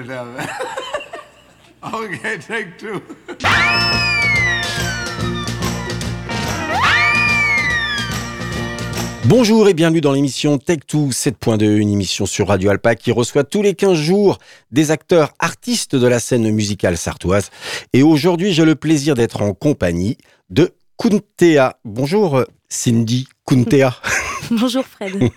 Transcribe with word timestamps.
Bonjour 9.26 9.68
et 9.68 9.74
bienvenue 9.74 10.00
dans 10.00 10.12
l'émission 10.12 10.56
Tech2 10.56 11.12
7.2, 11.12 11.76
une 11.76 11.90
émission 11.90 12.26
sur 12.26 12.48
Radio 12.48 12.70
Alpa 12.70 12.96
qui 12.96 13.12
reçoit 13.12 13.44
tous 13.44 13.62
les 13.62 13.74
15 13.74 13.96
jours 13.96 14.38
des 14.72 14.90
acteurs 14.90 15.32
artistes 15.38 15.94
de 15.94 16.06
la 16.06 16.18
scène 16.18 16.50
musicale 16.50 16.96
sartoise. 16.96 17.50
Et 17.92 18.02
aujourd'hui, 18.02 18.52
j'ai 18.52 18.64
le 18.64 18.74
plaisir 18.74 19.14
d'être 19.14 19.42
en 19.42 19.54
compagnie 19.54 20.16
de 20.48 20.72
Kuntea. 21.04 21.78
Bonjour 21.86 22.44
Cindy 22.68 23.26
Kuntea. 23.46 23.96
Bonjour 24.50 24.84
Fred. 24.84 25.30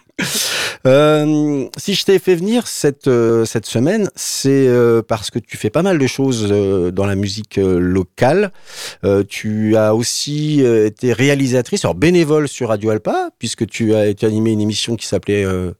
Euh, 0.85 1.65
si 1.77 1.93
je 1.93 2.03
t'ai 2.03 2.19
fait 2.19 2.35
venir 2.35 2.67
cette, 2.67 3.07
euh, 3.07 3.45
cette 3.45 3.65
semaine, 3.65 4.09
c'est 4.13 4.67
euh, 4.67 5.01
parce 5.01 5.31
que 5.31 5.39
tu 5.39 5.55
fais 5.55 5.69
pas 5.69 5.81
mal 5.81 5.97
de 5.99 6.05
choses 6.07 6.49
euh, 6.51 6.91
dans 6.91 7.05
la 7.05 7.15
musique 7.15 7.57
euh, 7.59 7.79
locale. 7.79 8.51
Euh, 9.05 9.23
tu 9.25 9.77
as 9.77 9.95
aussi 9.95 10.61
euh, 10.65 10.87
été 10.87 11.13
réalisatrice, 11.13 11.85
alors 11.85 11.95
bénévole 11.95 12.49
sur 12.49 12.67
Radio 12.67 12.89
Alpa, 12.89 13.29
puisque 13.39 13.65
tu 13.65 13.95
as 13.95 14.13
animé 14.23 14.51
une 14.51 14.59
émission 14.61 14.97
qui 14.97 15.07
s'appelait 15.07 15.45
Euh, 15.45 15.71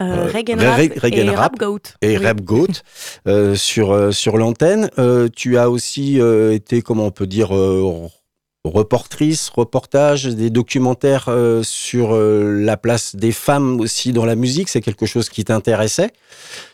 Euh, 0.00 0.26
Regen 0.32 0.58
Rap 0.58 0.80
et 1.12 1.30
Rap 1.30 1.58
Goat. 1.58 1.78
et 2.00 2.16
Oui. 2.16 2.24
Rap 2.24 2.40
Goat 2.40 2.80
euh, 3.28 3.54
sur, 3.54 3.92
euh, 3.92 4.12
sur 4.12 4.38
l'antenne. 4.38 4.88
Euh, 4.98 5.28
tu 5.28 5.58
as 5.58 5.68
aussi 5.68 6.20
euh, 6.20 6.54
été, 6.54 6.80
comment 6.80 7.04
on 7.06 7.10
peut 7.12 7.26
dire, 7.26 7.54
euh, 8.66 8.70
reportrice, 8.70 9.48
reportage, 9.48 10.24
des 10.24 10.50
documentaires 10.50 11.26
euh, 11.28 11.62
sur 11.62 12.14
euh, 12.14 12.60
la 12.60 12.76
place 12.76 13.16
des 13.16 13.32
femmes 13.32 13.80
aussi 13.80 14.12
dans 14.12 14.24
la 14.24 14.34
musique. 14.34 14.68
C'est 14.68 14.80
quelque 14.80 15.06
chose 15.06 15.28
qui 15.28 15.44
t'intéressait. 15.44 16.10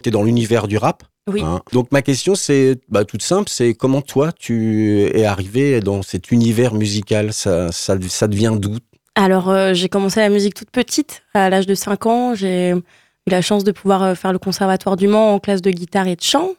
Tu 0.03 0.09
es 0.09 0.13
dans 0.13 0.23
l'univers 0.23 0.69
du 0.69 0.79
rap. 0.79 1.03
Oui. 1.29 1.43
hein. 1.43 1.61
Donc 1.73 1.93
ma 1.93 2.03
question, 2.03 2.35
c'est 2.35 2.81
bah, 2.89 3.05
toute 3.05 3.23
simple, 3.23 3.49
c'est 3.49 3.75
comment 3.75 4.03
toi, 4.03 4.33
tu 4.33 5.05
es 5.05 5.25
arrivé 5.25 5.81
dans 5.81 6.03
cet 6.03 6.33
univers 6.33 6.75
musical? 6.75 7.33
Ça, 7.33 7.71
ça, 7.71 7.97
ça 8.09 8.27
devient 8.27 8.55
d'où? 8.59 8.77
Alors, 9.15 9.51
euh, 9.51 9.75
j'ai 9.75 9.89
commencé 9.89 10.21
la 10.21 10.31
musique 10.31 10.55
toute 10.55 10.71
petite, 10.71 11.23
à 11.35 11.51
l'âge 11.51 11.67
de 11.67 11.75
5 11.75 12.07
ans. 12.07 12.35
J'ai 12.35 12.71
eu 12.71 13.31
la 13.31 13.43
chance 13.43 13.63
de 13.63 13.71
pouvoir 13.71 14.17
faire 14.17 14.33
le 14.33 14.39
conservatoire 14.39 14.97
du 14.97 15.07
Mans 15.07 15.35
en 15.35 15.39
classe 15.39 15.63
de 15.63 15.71
guitare 15.71 16.09
et 16.09 16.17
de 16.17 16.23
chant. 16.23 16.51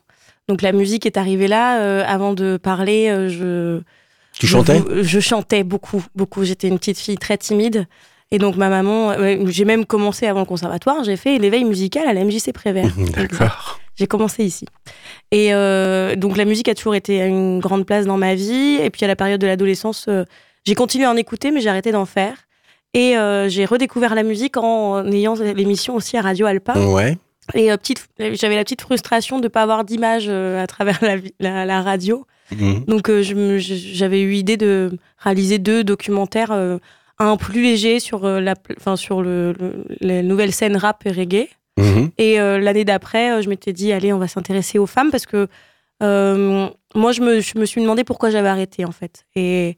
Donc, 0.47 0.61
la 0.61 0.71
musique 0.71 1.05
est 1.05 1.17
arrivée 1.17 1.47
là. 1.47 2.03
avant 2.03 2.33
de 2.33 2.57
parler, 2.57 3.07
je, 3.29 3.81
Tu 4.43 4.47
je 4.47 4.51
chantais 4.57 4.81
Je 5.01 5.19
chantais 5.19 5.63
beaucoup, 5.63 6.03
beaucoup. 6.15 6.43
J'étais 6.43 6.67
une 6.67 6.77
petite 6.79 6.97
fille 6.99 7.17
très 7.17 7.37
timide. 7.37 7.87
Et 8.31 8.39
donc, 8.39 8.55
ma 8.55 8.67
maman, 8.69 9.11
euh, 9.11 9.45
j'ai 9.47 9.63
même 9.63 9.85
commencé 9.85 10.25
avant 10.27 10.39
le 10.39 10.45
conservatoire, 10.45 11.03
j'ai 11.03 11.17
fait 11.17 11.37
l'éveil 11.37 11.63
musical 11.65 12.07
à 12.07 12.13
la 12.13 12.25
MJC 12.25 12.51
Prévert. 12.51 12.91
D'accord. 13.15 13.79
J'ai 13.95 14.07
commencé 14.07 14.43
ici. 14.43 14.65
Et 15.31 15.53
euh, 15.53 16.15
donc 16.15 16.35
la 16.35 16.45
musique 16.45 16.67
a 16.67 16.73
toujours 16.73 16.95
été 16.95 17.21
à 17.21 17.27
une 17.27 17.59
grande 17.59 17.85
place 17.85 18.05
dans 18.07 18.17
ma 18.17 18.33
vie. 18.33 18.79
Et 18.81 18.89
puis 18.89 19.05
à 19.05 19.07
la 19.07 19.15
période 19.15 19.39
de 19.39 19.45
l'adolescence, 19.47 20.05
euh, 20.09 20.25
j'ai 20.65 20.73
continué 20.73 21.05
à 21.05 21.11
en 21.11 21.15
écouter, 21.15 21.51
mais 21.51 21.61
j'ai 21.61 21.69
arrêté 21.69 21.91
d'en 21.91 22.05
faire. 22.05 22.35
Et 22.95 23.17
euh, 23.17 23.49
j'ai 23.49 23.65
redécouvert 23.65 24.15
la 24.15 24.23
musique 24.23 24.57
en 24.57 25.05
ayant 25.11 25.35
l'émission 25.35 25.95
aussi 25.95 26.17
à 26.17 26.21
Radio 26.21 26.47
Alpa. 26.47 26.73
Ouais. 26.79 27.17
Et 27.53 27.67
petite, 27.77 28.07
j'avais 28.17 28.55
la 28.55 28.63
petite 28.63 28.81
frustration 28.81 29.37
de 29.37 29.43
ne 29.43 29.47
pas 29.49 29.61
avoir 29.61 29.83
d'image 29.83 30.27
à 30.29 30.65
travers 30.65 30.97
la, 31.03 31.17
vi- 31.17 31.33
la, 31.39 31.65
la 31.65 31.81
radio. 31.81 32.25
Mhm. 32.59 32.85
Donc 32.85 33.09
euh, 33.09 33.21
j'avais 33.59 34.21
eu 34.21 34.33
idée 34.35 34.57
de 34.57 34.91
réaliser 35.17 35.59
deux 35.59 35.83
documentaires, 35.83 36.51
euh, 36.51 36.77
un 37.19 37.37
plus 37.37 37.61
léger 37.63 37.99
sur, 37.99 38.25
euh, 38.25 38.39
la, 38.39 38.55
enfin, 38.77 38.95
sur 38.95 39.21
le, 39.21 39.53
le- 39.59 39.85
les 40.01 40.23
nouvelles 40.23 40.51
scènes 40.53 40.77
rap 40.77 41.05
et 41.05 41.11
reggae. 41.11 41.47
Mhm. 41.77 42.11
Et 42.19 42.37
l'année 42.37 42.85
d'après, 42.85 43.41
je 43.41 43.49
m'étais 43.49 43.73
dit, 43.73 43.91
allez, 43.93 44.13
on 44.13 44.19
va 44.19 44.27
s'intéresser 44.27 44.77
aux 44.77 44.85
femmes 44.85 45.09
parce 45.09 45.25
que 45.25 45.47
moi, 46.95 47.11
je 47.11 47.21
me, 47.21 47.39
je 47.39 47.57
me 47.57 47.65
suis 47.65 47.81
demandé 47.81 48.03
pourquoi 48.03 48.29
j'avais 48.29 48.49
arrêté, 48.49 48.85
en 48.85 48.91
fait. 48.91 49.25
Et 49.35 49.77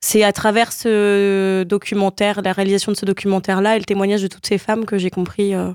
c'est 0.00 0.22
à 0.22 0.32
travers 0.32 0.72
ce 0.72 1.62
documentaire, 1.64 2.40
la 2.42 2.52
réalisation 2.52 2.92
de 2.92 2.96
ce 2.96 3.04
documentaire-là 3.04 3.76
et 3.76 3.78
le 3.78 3.84
témoignage 3.84 4.22
de 4.22 4.28
toutes 4.28 4.46
ces 4.46 4.56
femmes 4.58 4.86
que 4.86 4.96
j'ai 4.96 5.10
compris 5.10 5.54
euh, 5.54 5.72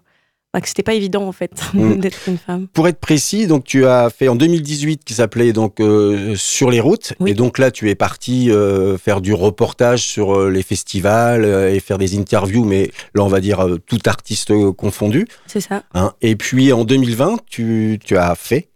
bah, 0.55 0.61
que 0.61 0.67
c'était 0.69 0.83
pas 0.83 0.93
évident, 0.93 1.27
en 1.27 1.31
fait, 1.33 1.51
Mm. 1.73 1.95
d'être 1.99 2.19
une 2.27 2.37
femme. 2.37 2.67
Pour 2.73 2.87
être 2.87 2.99
précis, 2.99 3.45
donc 3.45 3.65
tu 3.65 3.85
as 3.85 4.09
fait 4.09 4.29
en 4.29 4.35
2018 4.35 5.03
qui 5.03 5.13
s'appelait 5.13 5.51
donc 5.51 5.81
euh, 5.81 6.33
sur 6.37 6.71
les 6.71 6.79
routes 6.79 7.13
Oui. 7.19 7.31
et 7.31 7.33
donc 7.33 7.57
là 7.59 7.71
tu 7.71 7.89
es 7.89 7.95
parti 7.95 8.49
euh, 8.51 8.97
faire 8.97 9.19
du 9.19 9.33
reportage 9.33 10.01
sur 10.03 10.33
euh, 10.35 10.49
les 10.49 10.63
festivals 10.63 11.43
et 11.45 11.79
faire 11.81 11.97
des 11.97 12.17
interviews 12.17 12.63
mais 12.63 12.91
là 13.15 13.23
on 13.23 13.27
va 13.27 13.41
dire 13.41 13.67
tout 13.85 13.99
artiste 14.05 14.53
confondu 14.77 15.27
C'est 15.47 15.59
ça. 15.59 15.83
hein. 15.93 16.13
Et 16.21 16.35
puis 16.37 16.71
en 16.71 16.85
2020, 16.85 17.39
tu 17.49 17.99
tu 18.03 18.17
as 18.17 18.35
fait 18.35 18.69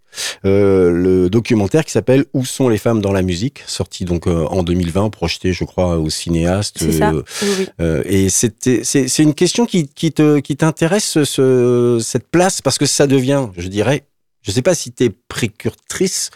euh, 0.46 0.90
le 0.92 1.30
documentaire 1.30 1.86
qui 1.86 1.92
s'appelle 1.92 2.25
Où 2.34 2.46
sont 2.46 2.70
les 2.70 2.78
femmes 2.78 3.02
dans 3.02 3.12
la 3.12 3.22
musique, 3.22 3.64
sorti 3.68 4.06
donc 4.06 4.28
euh, 4.28 4.46
en 4.46 4.64
2020, 4.64 5.09
projeté 5.09 5.53
je 5.53 5.64
crois 5.64 5.97
au 5.97 6.09
cinéaste. 6.09 6.78
C'est 6.80 6.92
ça. 6.94 7.12
euh, 7.12 7.24
Oui, 7.42 7.50
oui. 7.59 7.68
euh, 7.81 8.02
et 8.06 8.30
c'était, 8.30 8.81
c'est, 8.84 9.08
c'est 9.08 9.24
une 9.24 9.34
question 9.34 9.66
qui, 9.66 9.88
qui, 9.88 10.12
te, 10.12 10.40
qui 10.40 10.56
t'intéresse, 10.58 11.24
ce, 11.24 12.00
cette 12.02 12.28
place, 12.30 12.62
parce 12.62 12.78
que 12.78 12.86
ça 12.86 13.08
devient, 13.08 13.47
je 13.58 13.68
dirais, 13.68 14.03
je 14.42 14.52
sais 14.52 14.62
pas 14.62 14.74
si 14.76 14.92
tu 14.92 15.04
es 15.06 15.10
précurtrice, 15.28 16.32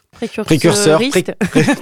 précurseur, 0.45 0.99
pré- 1.09 1.23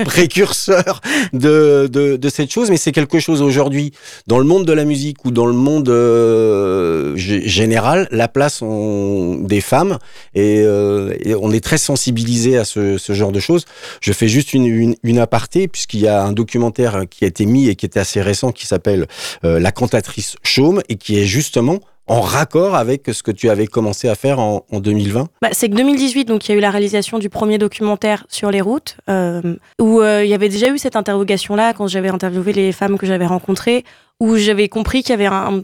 précurseur 0.06 1.02
de, 1.34 1.90
de, 1.92 2.16
de 2.16 2.30
cette 2.30 2.52
chose, 2.52 2.70
mais 2.70 2.78
c'est 2.78 2.92
quelque 2.92 3.20
chose 3.20 3.42
aujourd'hui, 3.42 3.92
dans 4.28 4.38
le 4.38 4.46
monde 4.46 4.66
de 4.66 4.74
la 4.74 4.86
musique 4.86 5.26
ou 5.26 5.32
dans 5.32 5.46
le 5.48 5.54
monde 5.54 5.90
euh, 5.90 7.16
général, 7.16 8.08
la 8.12 8.28
place 8.28 8.62
on- 8.62 9.36
des 9.42 9.62
femmes, 9.62 9.98
et, 10.36 10.62
euh, 10.66 11.16
et 11.20 11.36
on 11.36 11.52
est 11.52 11.64
très 11.64 11.78
sensibilisé 11.78 12.58
à 12.58 12.66
ce, 12.66 12.98
ce 12.98 13.14
genre 13.14 13.32
de 13.32 13.40
choses. 13.40 13.66
Je 14.02 14.14
fais 14.14 14.28
juste 14.28 14.54
une, 14.54 14.66
une, 14.66 14.96
une 15.04 15.20
aparté, 15.20 15.68
puisqu'il 15.68 16.02
y 16.02 16.08
a 16.08 16.24
un 16.24 16.32
documentaire 16.34 17.04
qui 17.10 17.26
a 17.26 17.28
été 17.28 17.46
mis 17.46 17.68
et 17.68 17.76
qui 17.76 17.86
était 17.86 18.00
assez 18.00 18.22
récent, 18.22 18.52
qui 18.52 18.68
s'appelle 18.68 19.08
euh, 19.44 19.60
La 19.60 19.72
cantatrice 19.72 20.36
Chaume, 20.44 20.82
et 20.90 20.96
qui 20.96 21.20
est 21.20 21.26
justement 21.26 21.80
en 22.08 22.22
raccord 22.22 22.76
avec 22.76 23.10
ce 23.14 23.24
que 23.24 23.32
tu 23.32 23.50
avais 23.50 23.68
commencé 23.68 24.10
à 24.10 24.16
faire 24.16 24.40
en, 24.40 24.66
en 24.72 24.80
2020. 24.80 25.28
Bah, 25.42 25.50
c'est 25.52 25.70
que 25.70 25.76
2018, 25.76 26.26
donc 26.26 26.48
il 26.48 26.52
y 26.52 26.56
a 26.56 26.58
eu 26.58 26.62
la 26.62 26.72
réalisation 26.72 27.20
du 27.20 27.30
premier 27.30 27.58
documentaire 27.58 28.26
sur 28.28 28.52
les 28.52 28.62
routes, 28.62 28.98
euh, 29.10 29.56
où 29.80 30.02
euh, 30.02 30.24
il 30.24 30.30
y 30.30 30.34
avait 30.34 30.50
déjà 30.50 30.70
eu 30.70 30.78
cette 30.78 30.96
interrogation-là 30.96 31.74
quand 31.74 31.88
j'avais 31.88 32.10
interviewé 32.10 32.54
les 32.54 32.72
femmes 32.72 32.98
que 32.98 33.06
j'avais 33.06 33.26
rencontrées, 33.28 33.86
où 34.20 34.36
j'avais 34.36 34.68
compris 34.68 35.04
qu'il 35.04 35.12
y 35.12 35.14
avait 35.14 35.26
un- 35.28 35.62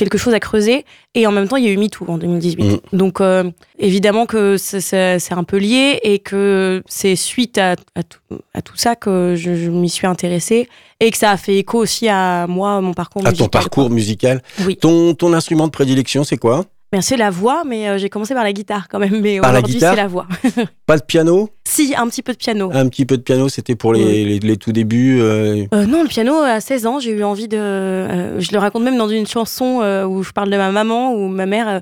quelque 0.00 0.18
chose 0.18 0.34
à 0.34 0.40
creuser, 0.40 0.84
et 1.14 1.26
en 1.26 1.32
même 1.32 1.46
temps 1.46 1.56
il 1.56 1.64
y 1.64 1.68
a 1.68 1.70
eu 1.70 1.76
MeToo 1.76 2.04
en 2.08 2.18
2018. 2.18 2.64
Mm. 2.92 2.96
Donc 2.96 3.20
euh, 3.20 3.44
évidemment 3.78 4.26
que 4.26 4.56
c'est- 4.56 5.32
un 5.32 5.44
peu 5.44 5.58
lié, 5.58 6.00
et 6.02 6.18
que 6.18 6.82
c'est 6.88 7.14
suite 7.16 7.58
à, 7.58 7.76
à 7.94 8.02
tout, 8.02 8.18
à 8.54 8.62
tout 8.62 8.76
ça 8.76 8.96
que 8.96 9.34
je, 9.36 9.54
je 9.54 9.70
m'y 9.70 9.88
suis 9.90 10.06
intéressée, 10.06 10.68
et 11.00 11.10
que 11.10 11.16
ça 11.18 11.30
a 11.30 11.36
fait 11.36 11.56
écho 11.56 11.78
aussi 11.78 12.08
à 12.08 12.46
moi, 12.48 12.80
mon 12.80 12.94
parcours 12.94 13.22
À 13.26 13.30
musical. 13.30 13.46
ton 13.46 13.50
parcours 13.50 13.86
quoi. 13.86 13.94
musical. 13.94 14.42
Oui. 14.66 14.76
Ton, 14.76 15.14
ton 15.14 15.32
instrument 15.34 15.66
de 15.66 15.70
prédilection, 15.72 16.24
c'est 16.24 16.36
quoi? 16.38 16.64
C'est 17.00 17.16
la 17.16 17.30
voix, 17.30 17.62
mais 17.64 17.88
euh, 17.88 17.98
j'ai 17.98 18.08
commencé 18.08 18.34
par 18.34 18.42
la 18.42 18.52
guitare 18.52 18.88
quand 18.88 18.98
même, 18.98 19.20
mais 19.20 19.38
aujourd'hui 19.40 19.78
c'est 19.78 19.96
la 19.96 20.08
voix. 20.08 20.26
Pas 20.86 20.98
de 20.98 21.04
piano 21.04 21.48
Si, 21.64 21.94
un 21.96 22.08
petit 22.08 22.22
peu 22.22 22.32
de 22.32 22.38
piano. 22.38 22.70
Un 22.72 22.88
petit 22.88 23.06
peu 23.06 23.16
de 23.16 23.22
piano, 23.22 23.48
c'était 23.48 23.76
pour 23.76 23.92
les, 23.92 24.04
Oui. 24.04 24.24
les, 24.24 24.38
les 24.40 24.56
tout 24.56 24.72
débuts. 24.72 25.20
euh, 25.20 25.64
Euh, 25.72 25.86
non, 25.86 26.02
le 26.02 26.08
piano, 26.08 26.34
à 26.38 26.60
16 26.60 26.86
ans, 26.86 26.98
j'ai 26.98 27.12
eu 27.12 27.22
envie 27.22 27.46
de. 27.46 28.38
je 28.40 28.50
le 28.52 28.58
raconte 28.58 28.82
même 28.82 28.96
dans 28.98 29.08
une 29.08 29.26
chanson 29.26 29.80
où 30.08 30.22
je 30.24 30.32
parle 30.32 30.50
de 30.50 30.56
ma 30.56 30.70
maman, 30.72 31.14
où 31.14 31.28
ma 31.28 31.46
mère. 31.46 31.80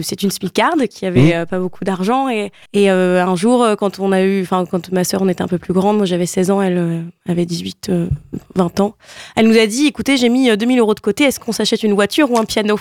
c'est 0.00 0.22
une 0.22 0.30
smicarde 0.30 0.86
qui 0.88 1.04
avait 1.06 1.34
euh, 1.34 1.46
pas 1.46 1.58
beaucoup 1.58 1.82
d'argent 1.84 2.28
et, 2.28 2.50
et 2.74 2.90
euh, 2.90 3.24
un 3.24 3.34
jour 3.36 3.66
quand 3.78 3.98
on 3.98 4.12
a 4.12 4.22
eu 4.22 4.42
enfin 4.42 4.64
quand 4.70 4.92
ma 4.92 5.04
sœur 5.04 5.22
on 5.22 5.28
était 5.28 5.40
un 5.40 5.48
peu 5.48 5.56
plus 5.56 5.72
grande 5.72 5.96
moi 5.96 6.04
j'avais 6.04 6.26
16 6.26 6.50
ans 6.50 6.60
elle 6.60 6.76
euh, 6.76 7.00
avait 7.26 7.46
18 7.46 7.86
euh, 7.88 8.06
20 8.56 8.80
ans 8.80 8.94
elle 9.36 9.48
nous 9.48 9.56
a 9.56 9.66
dit 9.66 9.86
écoutez 9.86 10.18
j'ai 10.18 10.28
mis 10.28 10.50
euh, 10.50 10.56
2000 10.56 10.80
euros 10.80 10.92
de 10.92 11.00
côté 11.00 11.24
est-ce 11.24 11.40
qu'on 11.40 11.52
s'achète 11.52 11.82
une 11.82 11.94
voiture 11.94 12.30
ou 12.30 12.36
un 12.38 12.44
piano? 12.44 12.76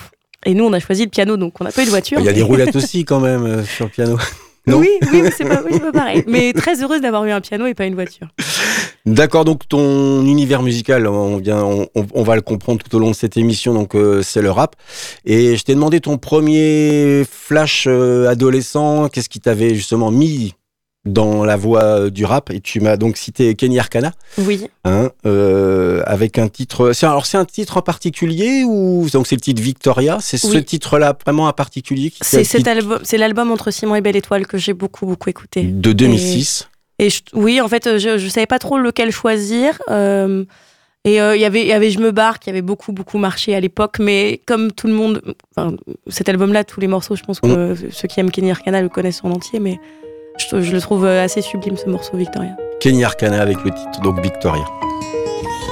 Et 0.45 0.53
nous 0.53 0.65
on 0.65 0.73
a 0.73 0.79
choisi 0.79 1.03
le 1.03 1.09
piano 1.09 1.37
donc 1.37 1.59
on 1.59 1.63
n'a 1.63 1.71
pas 1.71 1.81
eu 1.81 1.85
de 1.85 1.89
voiture 1.89 2.19
Il 2.19 2.25
y 2.25 2.29
a 2.29 2.33
des 2.33 2.41
roulettes 2.41 2.75
aussi 2.75 3.05
quand 3.05 3.19
même 3.19 3.45
euh, 3.45 3.63
sur 3.63 3.85
le 3.85 3.91
piano. 3.91 4.17
Non 4.67 4.79
oui 4.79 4.89
oui 5.13 5.21
mais 5.21 5.29
c'est 5.29 5.45
pas, 5.45 5.61
oui, 5.63 5.73
c'est 5.73 5.79
pas 5.79 5.91
pareil 5.91 6.23
mais 6.27 6.51
très 6.51 6.81
heureuse 6.81 6.99
d'avoir 6.99 7.23
eu 7.25 7.29
un 7.29 7.39
piano 7.39 7.67
et 7.67 7.75
pas 7.75 7.85
une 7.85 7.93
voiture 7.93 8.29
D'accord, 9.05 9.45
donc 9.45 9.67
ton 9.67 10.25
univers 10.25 10.63
musical, 10.63 11.05
on, 11.05 11.37
vient, 11.37 11.63
on 11.93 12.23
va 12.23 12.35
le 12.35 12.41
comprendre 12.41 12.83
tout 12.83 12.95
au 12.95 12.99
long 12.99 13.11
de 13.11 13.15
cette 13.15 13.37
émission, 13.37 13.71
donc 13.75 13.93
euh, 13.93 14.23
c'est 14.23 14.41
le 14.41 14.49
rap. 14.49 14.75
Et 15.25 15.55
je 15.57 15.63
t'ai 15.63 15.75
demandé 15.75 15.99
ton 15.99 16.17
premier 16.17 17.23
flash 17.29 17.85
euh, 17.87 18.27
adolescent, 18.27 19.07
qu'est-ce 19.09 19.29
qui 19.29 19.39
t'avait 19.39 19.75
justement 19.75 20.09
mis 20.09 20.55
dans 21.05 21.45
la 21.45 21.55
voie 21.55 21.83
euh, 21.83 22.09
du 22.09 22.25
rap 22.25 22.49
Et 22.51 22.59
tu 22.61 22.79
m'as 22.79 22.97
donc 22.97 23.17
cité 23.17 23.53
Kenny 23.55 23.79
Arcana, 23.79 24.11
oui 24.39 24.67
hein, 24.85 25.11
euh, 25.25 26.01
avec 26.05 26.37
un 26.39 26.47
titre. 26.47 26.91
Alors 27.03 27.25
c'est 27.25 27.37
un 27.37 27.45
titre 27.45 27.77
en 27.77 27.81
particulier 27.81 28.63
ou 28.65 29.07
donc 29.13 29.27
c'est 29.27 29.35
le 29.35 29.41
titre 29.41 29.61
Victoria? 29.61 30.17
C'est 30.21 30.37
ce 30.37 30.57
titre-là 30.57 31.15
vraiment 31.25 31.45
en 31.45 31.53
particulier 31.53 32.09
qui 32.09 32.19
c'est 32.21 32.43
cet 32.43 32.67
album 32.67 32.99
c'est 33.03 33.17
l'album 33.17 33.51
entre 33.51 33.71
Simon 33.71 33.95
et 33.95 34.01
Belle 34.01 34.15
Étoile 34.15 34.47
que 34.47 34.57
j'ai 34.57 34.73
beaucoup 34.73 35.05
beaucoup 35.05 35.29
écouté 35.29 35.63
de 35.63 35.93
2006. 35.93 36.69
Et 36.97 37.09
je- 37.09 37.21
oui, 37.33 37.59
en 37.59 37.67
fait, 37.67 37.97
je, 37.97 38.17
je 38.17 38.27
savais 38.29 38.45
pas 38.45 38.57
trop 38.57 38.77
lequel 38.77 39.11
choisir. 39.11 39.81
euh, 39.89 40.45
et 41.03 41.21
euh, 41.21 41.35
il 41.35 41.41
y 41.41 41.45
avait, 41.45 41.61
il 41.61 41.67
y 41.67 41.73
avait 41.73 41.91
Je 41.91 41.99
me 41.99 42.11
barre 42.11 42.39
qui 42.39 42.49
avait 42.49 42.61
beaucoup, 42.63 42.93
beaucoup 42.93 43.17
marché 43.17 43.53
à 43.53 43.59
l'époque. 43.59 43.97
Mais 43.99 44.41
comme 44.45 44.71
tout 44.71 44.87
le 44.87 44.93
monde, 44.93 45.21
enfin, 45.55 45.75
cet 46.07 46.29
album-là, 46.29 46.63
tous 46.63 46.79
les 46.79 46.87
morceaux, 46.87 47.15
je 47.17 47.23
pense 47.23 47.41
que 47.41 47.75
ceux 47.91 48.07
qui 48.07 48.19
aiment 48.21 48.31
Kenny 48.31 48.49
Arcana 48.49 48.81
le 48.81 48.87
connaissent 48.89 49.23
en 49.25 49.29
entier. 49.31 49.59
Mais 49.59 49.77
je, 50.37 50.71
le 50.71 50.81
trouve 50.81 51.05
assez 51.05 51.41
sublime 51.41 51.77
ce 51.77 51.89
morceau 51.89 52.17
Victoria. 52.17 52.51
Kenny 52.79 53.03
Arcana 53.03 53.41
avec 53.41 53.57
le 53.63 53.71
titre 53.71 54.01
donc 54.01 54.19
Victoria. 54.21 54.63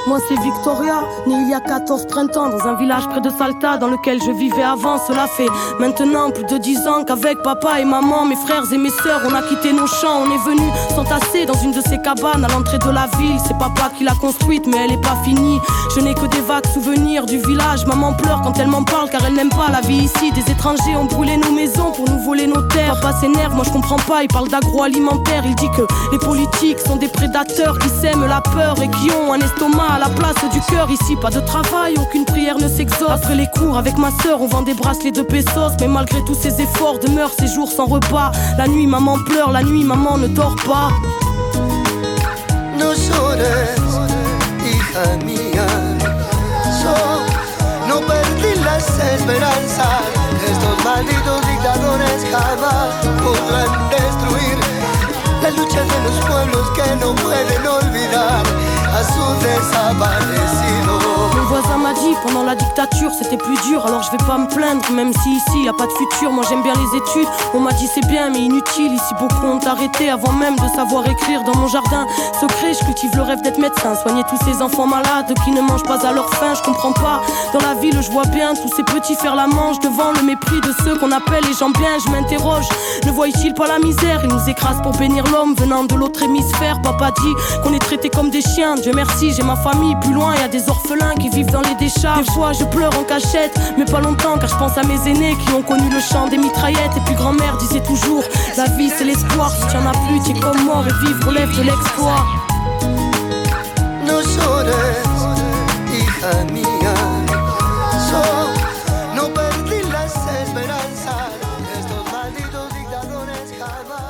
Moi 0.06 0.20
c'est 0.28 0.38
Victoria, 0.42 1.02
née 1.26 1.36
il 1.36 1.50
y 1.50 1.54
a 1.54 1.62
14 1.62 2.08
printemps 2.08 2.50
dans 2.50 2.68
un 2.68 2.76
village 2.76 3.08
près 3.08 3.22
de 3.22 3.30
Salta 3.30 3.78
dans 3.78 3.88
lequel 3.88 4.22
je 4.22 4.32
vivais 4.32 4.64
avant. 4.64 4.98
Cela 4.98 5.28
fait 5.28 5.48
maintenant 5.80 6.30
plus 6.30 6.44
de 6.44 6.58
10 6.58 6.88
ans 6.90 7.04
qu'avec 7.06 7.42
papa 7.42 7.80
et 7.80 7.86
maman, 7.86 8.26
mes 8.26 8.36
frères 8.36 8.64
et 8.74 8.78
mes 8.78 8.90
sœurs, 8.90 9.22
on 9.26 9.34
a 9.34 9.42
quitté 9.44 9.72
nos 9.72 9.88
champs. 9.88 10.24
On 10.24 10.30
est 10.30 10.44
venu 10.46 10.70
s'entasser 10.94 11.46
dans 11.46 11.54
une 11.54 11.72
de 11.72 11.80
ces 11.80 12.02
cabanes 12.02 12.44
à 12.44 12.50
l'entrée 12.50 12.80
de 12.80 12.90
la 12.90 13.08
ville. 13.18 13.38
C'est 13.48 13.58
papa 13.58 13.92
qui 13.98 14.04
l'a 14.04 14.16
construite 14.16 14.68
mais 14.68 14.78
elle 14.84 14.92
est 14.92 15.02
pas 15.02 15.16
finie. 15.24 15.60
Je 15.96 16.02
n'ai 16.02 16.14
que 16.14 16.26
des 16.26 16.42
vagues 16.42 16.68
souvenirs 16.74 17.26
du 17.26 17.38
village. 17.38 17.86
Maman 17.86 18.12
pleure 18.14 18.42
quand 18.42 18.60
elle 18.60 18.68
m'en 18.68 18.84
parle 18.84 19.10
car 19.10 19.22
elle 19.26 19.36
n'aime 19.36 19.50
pas 19.50 19.70
la 19.72 19.80
vie 19.80 20.04
ici. 20.04 20.34
Des 20.34 20.52
étrangers 20.52 20.98
ont 20.98 21.06
brûlé 21.06 21.38
nos 21.38 21.52
maisons 21.52 21.94
pour 21.94 22.10
nous 22.10 22.20
voler 22.20 22.48
nos 22.48 22.62
terres. 22.64 23.00
Papa 23.00 23.14
s'énerve, 23.22 23.56
moi 23.56 23.64
je 23.66 23.72
comprends 23.72 24.04
pas. 24.06 24.22
Il 24.24 24.28
parle 24.28 24.50
d'agroalimentaire. 24.50 25.44
Il 25.46 25.56
dit 25.56 25.72
que 25.78 25.84
les 26.12 26.20
politiques 26.20 26.80
sont 26.80 26.98
des 26.98 27.08
prédateurs 27.08 27.80
qui 27.80 27.88
sèment 27.88 28.26
la 28.26 28.42
peur 28.42 28.76
et 28.82 28.90
qui 28.90 29.10
ont 29.12 29.32
un 29.32 29.40
estomac 29.40 29.93
à 29.94 30.00
la 30.00 30.10
place 30.10 30.36
du 30.52 30.60
cœur. 30.62 30.90
Ici, 30.90 31.16
pas 31.16 31.30
de 31.30 31.40
travail, 31.40 31.94
aucune 31.98 32.26
prière 32.26 32.58
ne 32.58 32.68
s'exauce. 32.68 33.10
Après 33.10 33.36
les 33.36 33.48
cours, 33.48 33.78
avec 33.78 33.98
ma 33.98 34.12
soeur, 34.22 34.42
on 34.42 34.48
vend 34.48 34.62
des 34.62 34.74
bracelets 34.74 35.12
de 35.12 35.22
pesos. 35.22 35.74
Mais 35.80 35.88
malgré 35.88 36.24
tous 36.26 36.36
ces 36.36 36.62
efforts, 36.62 37.00
demeure 37.00 37.32
ces 37.38 37.48
jours 37.48 37.72
sans 37.72 37.86
repas. 37.86 38.32
La 38.58 38.68
nuit, 38.68 38.88
maman 38.88 39.18
pleure, 39.24 39.52
la 39.52 39.64
nuit, 39.64 39.84
maman 39.84 40.18
ne 40.18 40.28
dort 40.28 40.56
pas. 40.66 40.90
Mon 61.36 61.44
voisin 61.50 61.78
m'a 61.78 61.94
dit 61.94 62.16
pendant 62.24 62.44
la 62.44 62.56
dictature 62.56 63.12
c'était 63.18 63.38
plus 63.38 63.60
dur. 63.68 63.84
Alors 63.86 64.04
je 64.04 64.12
vais 64.12 64.24
pas 64.26 64.38
me 64.38 64.48
plaindre 64.48 64.84
même 64.92 65.12
si 65.12 65.30
ici 65.32 65.64
y 65.66 65.70
a 65.70 65.74
pas 65.74 65.88
de 65.88 65.92
futur. 65.92 66.32
Moi 66.32 66.44
j'aime 66.48 66.62
bien 66.62 66.74
les 66.74 66.98
études. 66.98 67.28
On 67.56 67.60
m'a 67.60 67.72
dit 67.72 67.88
c'est 67.94 68.06
bien 68.06 68.30
mais 68.30 68.40
inutile. 68.40 68.94
Ici 68.94 69.14
beaucoup 69.20 69.48
ont 69.48 69.60
arrêté 69.66 70.12
avant 70.12 70.32
même 70.34 70.56
de 70.56 70.68
savoir 70.76 71.08
écrire 71.08 71.44
dans 71.44 71.56
mon 71.58 71.68
jardin. 71.68 72.06
Secret 72.40 72.74
je 72.80 72.86
cultive 72.86 73.16
le 73.16 73.24
rêve 73.24 73.42
d'être 73.42 73.58
médecin. 73.58 73.96
Soigner 73.96 74.24
tous 74.30 74.38
ces 74.46 74.62
enfants 74.62 74.88
malades 74.88 75.34
qui 75.44 75.52
ne 75.52 75.62
mangent 75.62 75.84
pas 75.84 76.06
à 76.06 76.14
leur 76.14 76.30
faim 76.30 76.54
je 76.56 76.62
comprends 76.62 76.94
pas. 76.94 77.22
Dans 77.52 77.62
la 77.62 77.74
ville 77.74 78.00
je 78.00 78.12
vois 78.12 78.26
bien 78.26 78.54
tous 78.54 78.70
ces 78.76 78.84
petits 78.84 79.16
faire 79.16 79.36
la 79.36 79.48
manche 79.48 79.80
devant 79.80 80.12
le 80.16 80.22
mépris 80.22 80.62
de 80.62 80.72
ceux 80.84 80.96
qu'on 81.00 81.12
appelle 81.12 81.44
les 81.48 81.54
gens 81.54 81.72
bien. 81.72 81.98
Je 82.06 82.12
m'interroge. 82.12 82.68
Ne 83.06 83.12
voient-ils 83.12 83.56
pas 83.56 83.68
la 83.68 83.80
misère? 83.80 84.22
Ils 84.24 84.30
nous 84.32 84.50
écrasent 84.50 84.82
pour 84.84 84.94
bénir 84.94 85.24
l'homme 85.32 85.56
venant 85.56 85.84
de 85.84 85.96
l'autre 85.96 86.22
hémisphère. 86.22 86.80
Papa 86.84 87.12
dit 87.12 87.34
qu'on 87.64 87.74
est 87.74 87.80
traité 87.80 88.10
comme 88.10 88.30
des 88.30 88.42
chiens 88.42 88.76
Dieu 88.84 88.92
merci 88.94 89.32
j'ai 89.32 89.44
ma 89.44 89.56
famille 89.56 89.96
plus 90.02 90.14
loin 90.14 90.36
y 90.36 90.44
a 90.44 90.50
des 90.50 90.68
orphelins 90.68 91.16
qui 91.16 91.30
vivent 91.30 91.52
dans 91.52 91.62
les 91.62 91.76
décharges. 91.76 92.26
Des 92.26 92.34
fois, 92.34 92.52
je 92.52 92.66
pleure 92.66 92.92
en 93.00 93.04
cachette, 93.04 93.58
mais 93.78 93.86
pas 93.86 94.02
longtemps, 94.02 94.38
car 94.38 94.50
je 94.50 94.58
pense 94.58 94.78
à 94.78 94.84
mes 94.84 95.10
aînés 95.10 95.38
qui 95.38 95.54
ont 95.54 95.62
connu 95.62 95.90
le 95.90 96.02
chant 96.02 96.28
des 96.28 96.38
mitraillettes. 96.38 96.92
Et 96.98 97.00
puis 97.06 97.16
grand-mère 97.16 97.56
disait 97.58 97.80
toujours 97.82 98.24
La 98.58 98.66
vie, 98.76 98.90
c'est 98.90 99.06
l'espoir. 99.06 99.52
Si 99.52 99.66
tu 99.68 99.78
en 99.78 99.86
as 99.88 99.94
plus, 100.08 100.20
tu 100.26 100.38
es 100.38 100.40
comme 100.40 100.66
mort 100.66 100.84
et 100.86 101.06
vivre 101.06 101.26
relève 101.28 101.58
de 101.58 101.64
l'exploit. 101.64 102.26
No 104.06 104.22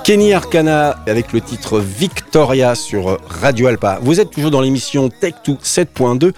Kenny 0.03 0.33
Arcana 0.33 0.97
avec 1.07 1.31
le 1.31 1.39
titre 1.39 1.79
Victoria 1.79 2.75
sur 2.75 3.21
Radio 3.25 3.67
Alpa. 3.67 3.99
Vous 4.01 4.19
êtes 4.19 4.31
toujours 4.31 4.51
dans 4.51 4.59
l'émission 4.59 5.07
Tech2 5.07 5.57
7.2 5.61 6.33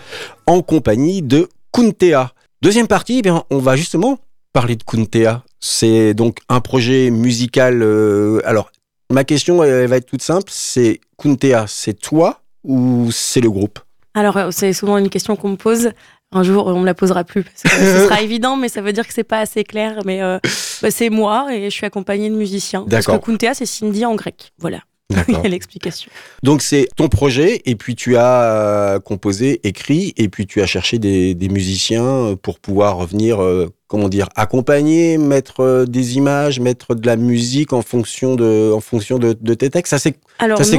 en 0.45 0.61
compagnie 0.61 1.23
de 1.23 1.49
Kuntea. 1.73 2.31
Deuxième 2.61 2.85
partie, 2.87 3.17
eh 3.19 3.21
bien, 3.23 3.43
on 3.49 3.57
va 3.57 3.75
justement 3.75 4.19
parler 4.53 4.75
de 4.75 4.83
Kuntea. 4.83 5.41
C'est 5.59 6.13
donc 6.13 6.37
un 6.47 6.61
projet 6.61 7.09
musical. 7.09 7.81
euh, 7.81 8.39
alors, 8.45 8.71
ma 9.11 9.23
question 9.23 9.57
va 9.57 9.67
être 9.67 10.05
toute 10.05 10.21
simple. 10.21 10.51
C'est 10.51 11.01
Kuntea, 11.17 11.65
c'est 11.67 11.99
toi 11.99 12.41
ou 12.63 13.09
c'est 13.11 13.41
le 13.41 13.49
groupe? 13.49 13.79
Alors, 14.13 14.37
euh, 14.37 14.49
c'est 14.51 14.73
souvent 14.73 14.97
une 14.97 15.09
question 15.09 15.35
qu'on 15.35 15.49
me 15.49 15.57
pose. 15.57 15.91
Un 16.31 16.43
jour, 16.43 16.67
on 16.67 16.79
me 16.79 16.85
la 16.85 16.93
posera 16.93 17.23
plus 17.23 17.43
parce 17.43 17.61
que 17.63 17.69
ce 17.69 18.05
sera 18.05 18.21
évident, 18.23 18.57
mais 18.57 18.67
ça 18.67 18.81
veut 18.81 18.93
dire 18.93 19.07
que 19.07 19.13
c'est 19.13 19.23
pas 19.23 19.39
assez 19.39 19.63
clair. 19.63 19.99
Mais 20.05 20.21
euh, 20.21 20.39
bah, 20.81 20.91
c'est 20.91 21.09
moi 21.09 21.47
et 21.53 21.65
je 21.65 21.75
suis 21.75 21.85
accompagnée 21.85 22.29
de 22.29 22.35
musiciens. 22.35 22.85
Parce 22.89 23.05
que. 23.05 23.17
Kuntea, 23.17 23.53
c'est 23.53 23.65
Cindy 23.65 24.05
en 24.05 24.15
grec. 24.15 24.51
Voilà. 24.59 24.81
Il 25.11 25.15
D'accord. 25.17 25.43
y 25.43 25.45
a 25.45 25.49
l'explication. 25.49 26.09
Donc 26.41 26.63
c'est 26.63 26.87
ton 26.95 27.09
projet 27.09 27.61
et 27.65 27.75
puis 27.75 27.95
tu 27.95 28.17
as 28.17 28.41
euh, 28.41 28.99
composé, 28.99 29.61
écrit 29.63 30.13
et 30.17 30.29
puis 30.29 30.47
tu 30.47 30.63
as 30.63 30.65
cherché 30.65 30.97
des, 30.97 31.35
des 31.35 31.47
musiciens 31.47 32.35
pour 32.41 32.59
pouvoir 32.59 33.05
venir, 33.05 33.39
euh, 33.39 33.69
comment 33.87 34.09
dire, 34.09 34.29
accompagner, 34.35 35.19
mettre 35.19 35.59
euh, 35.59 35.85
des 35.85 36.17
images, 36.17 36.59
mettre 36.59 36.95
de 36.95 37.05
la 37.05 37.17
musique 37.17 37.71
en 37.71 37.83
fonction 37.83 38.35
de, 38.35 38.71
en 38.73 38.79
fonction 38.79 39.19
de, 39.19 39.37
de 39.39 39.53
tes 39.53 39.69
textes. 39.69 39.91
Ça 39.91 39.99
s'est 39.99 40.15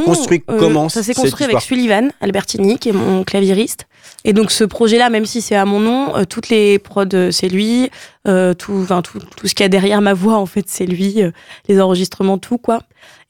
construit 0.01 0.43
euh, 0.51 0.59
comment, 0.59 0.89
Ça 0.89 1.05
s'est 1.05 1.15
construit 1.15 1.45
avec 1.45 1.61
Sullivan 1.61 2.11
Albertini, 2.21 2.79
qui 2.79 2.89
est 2.89 2.93
mon 2.93 3.23
claviériste. 3.23 3.87
Et 4.25 4.33
donc 4.33 4.51
ce 4.51 4.65
projet-là, 4.65 5.09
même 5.11 5.27
si 5.27 5.41
c'est 5.41 5.55
à 5.57 5.65
mon 5.65 5.81
nom, 5.81 6.17
euh, 6.17 6.25
toutes 6.25 6.49
les 6.49 6.79
prods, 6.79 7.05
euh, 7.15 7.31
c'est 7.31 7.49
lui. 7.49 7.91
Euh, 8.27 8.55
tout, 8.55 8.87
tout, 9.05 9.19
tout 9.37 9.47
ce 9.47 9.55
qu'il 9.55 9.63
y 9.63 9.67
a 9.67 9.69
derrière 9.69 10.01
ma 10.03 10.15
voix, 10.15 10.37
en 10.39 10.47
fait, 10.47 10.65
c'est 10.69 10.87
lui. 10.87 11.23
euh, 11.23 11.31
les 11.69 11.81
enregistrements, 11.81 12.39
tout 12.39 12.59
quoi. 12.59 12.81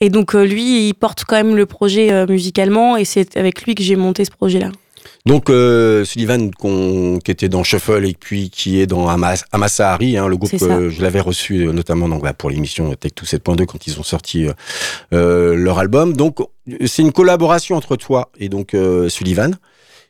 Et 0.01 0.09
donc 0.11 0.33
lui, 0.35 0.89
il 0.89 0.95
porte 0.95 1.25
quand 1.27 1.37
même 1.37 1.55
le 1.57 1.67
projet 1.67 2.27
musicalement, 2.27 2.97
et 2.97 3.05
c'est 3.05 3.37
avec 3.37 3.63
lui 3.63 3.75
que 3.75 3.83
j'ai 3.83 3.97
monté 3.97 4.25
ce 4.25 4.31
projet-là. 4.31 4.71
donc 5.27 5.49
Sullivan 6.05 6.51
qu'on- 6.53 7.19
qui 7.25 7.31
était 7.31 7.49
dans 7.49 7.63
Shuffle 7.65 8.05
et 8.07 8.15
puis 8.19 8.49
qui 8.51 8.81
est 8.81 8.87
dans 8.87 9.09
Amas, 9.09 9.45
Amasahari, 9.53 10.17
hein, 10.17 10.29
le 10.29 10.37
groupe 10.37 10.51
je 10.91 11.03
l'avais 11.03 11.21
reçu 11.21 11.67
notamment 11.67 12.09
donc, 12.09 12.23
bah, 12.23 12.33
pour 12.33 12.51
l'émission 12.51 12.95
Tech 12.95 13.13
2 13.21 13.27
7.2 13.27 13.67
quand 13.67 13.87
ils 13.87 13.99
ont 13.99 14.03
sorti 14.05 14.47
leur 15.13 15.79
album. 15.79 16.13
Donc 16.15 16.39
c'est 16.87 17.03
une 17.03 17.13
collaboration 17.13 17.77
entre 17.77 17.97
toi 17.97 18.31
et 18.39 18.49
donc 18.49 18.75
Sullivan. 19.09 19.57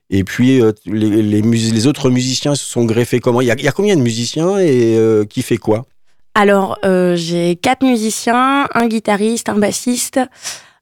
Et 0.09 0.23
puis 0.23 0.61
euh, 0.61 0.73
les, 0.87 1.23
les, 1.23 1.43
mus- 1.43 1.73
les 1.73 1.87
autres 1.87 2.11
musiciens 2.11 2.55
se 2.55 2.65
sont 2.65 2.85
greffés 2.85 3.21
comment? 3.21 3.41
Il 3.41 3.47
y, 3.47 3.51
a, 3.51 3.55
il 3.59 3.65
y 3.65 3.69
a 3.69 3.73
combien 3.73 3.97
de 3.97 4.03
musiciens 4.03 4.59
et 4.59 4.97
euh, 4.97 5.25
qui 5.25 5.43
fait 5.43 5.57
quoi? 5.57 5.85
Alors, 6.35 6.79
euh, 6.85 7.17
j'ai 7.17 7.57
quatre 7.57 7.83
musiciens, 7.83 8.69
un 8.75 8.87
guitariste, 8.87 9.49
un 9.49 9.59
bassiste, 9.59 10.21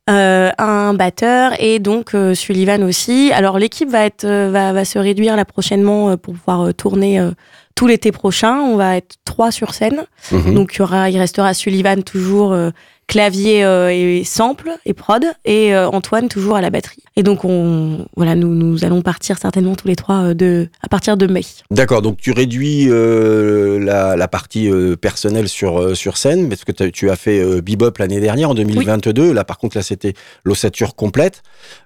un 0.06 0.92
batteur 0.92 1.52
et 1.58 1.78
donc 1.78 2.14
Sullivan 2.34 2.82
aussi. 2.82 3.30
Alors, 3.32 3.58
l'équipe 3.58 3.88
va 3.88 4.04
être 4.04 4.26
va, 4.26 4.72
va 4.74 4.84
se 4.84 4.98
réduire 4.98 5.36
là 5.36 5.46
prochainement 5.46 6.16
pour 6.18 6.34
pouvoir 6.34 6.74
tourner 6.74 7.26
tout 7.74 7.86
l'été 7.86 8.12
prochain. 8.12 8.58
On 8.58 8.76
va 8.76 8.96
être 8.98 9.14
trois 9.24 9.50
sur 9.50 9.72
scène. 9.72 10.04
Mhm. 10.30 10.54
Donc, 10.54 10.74
il 10.74 10.80
y 10.80 10.82
aura, 10.82 11.08
il 11.08 11.18
restera 11.18 11.54
Sullivan 11.54 12.02
toujours 12.02 12.54
clavier 13.06 13.64
euh, 13.64 13.90
et 13.92 14.24
sample 14.24 14.70
et 14.86 14.94
prod 14.94 15.24
et 15.44 15.74
euh, 15.74 15.88
Antoine 15.88 16.28
toujours 16.28 16.56
à 16.56 16.60
la 16.60 16.70
batterie. 16.70 17.02
Et 17.16 17.22
donc, 17.22 17.44
on 17.44 18.06
voilà, 18.16 18.34
nous 18.34 18.48
nous 18.54 18.84
allons 18.84 19.02
partir 19.02 19.38
certainement 19.38 19.76
tous 19.76 19.86
les 19.88 19.96
trois 19.96 20.30
euh, 20.30 20.34
de 20.34 20.68
à 20.82 20.88
partir 20.88 21.16
de 21.16 21.26
mai. 21.26 21.42
D'accord, 21.70 22.02
donc 22.02 22.18
tu 22.18 22.32
réduis 22.32 22.88
euh, 22.88 23.78
la, 23.78 24.16
la 24.16 24.28
partie 24.28 24.70
euh, 24.70 24.96
personnelle 24.96 25.48
sur, 25.48 25.80
euh, 25.80 25.94
sur 25.94 26.16
scène, 26.16 26.48
parce 26.48 26.64
que 26.64 26.72
tu 26.72 27.10
as 27.10 27.16
fait 27.16 27.40
euh, 27.40 27.60
Bebop 27.60 27.98
l'année 27.98 28.20
dernière, 28.20 28.50
en 28.50 28.54
2022. 28.54 29.32
Là, 29.32 29.44
par 29.44 29.58
contre, 29.58 29.76
là, 29.76 29.82
c'était 29.82 30.14
l'ossature 30.44 30.94
complète. 30.94 31.42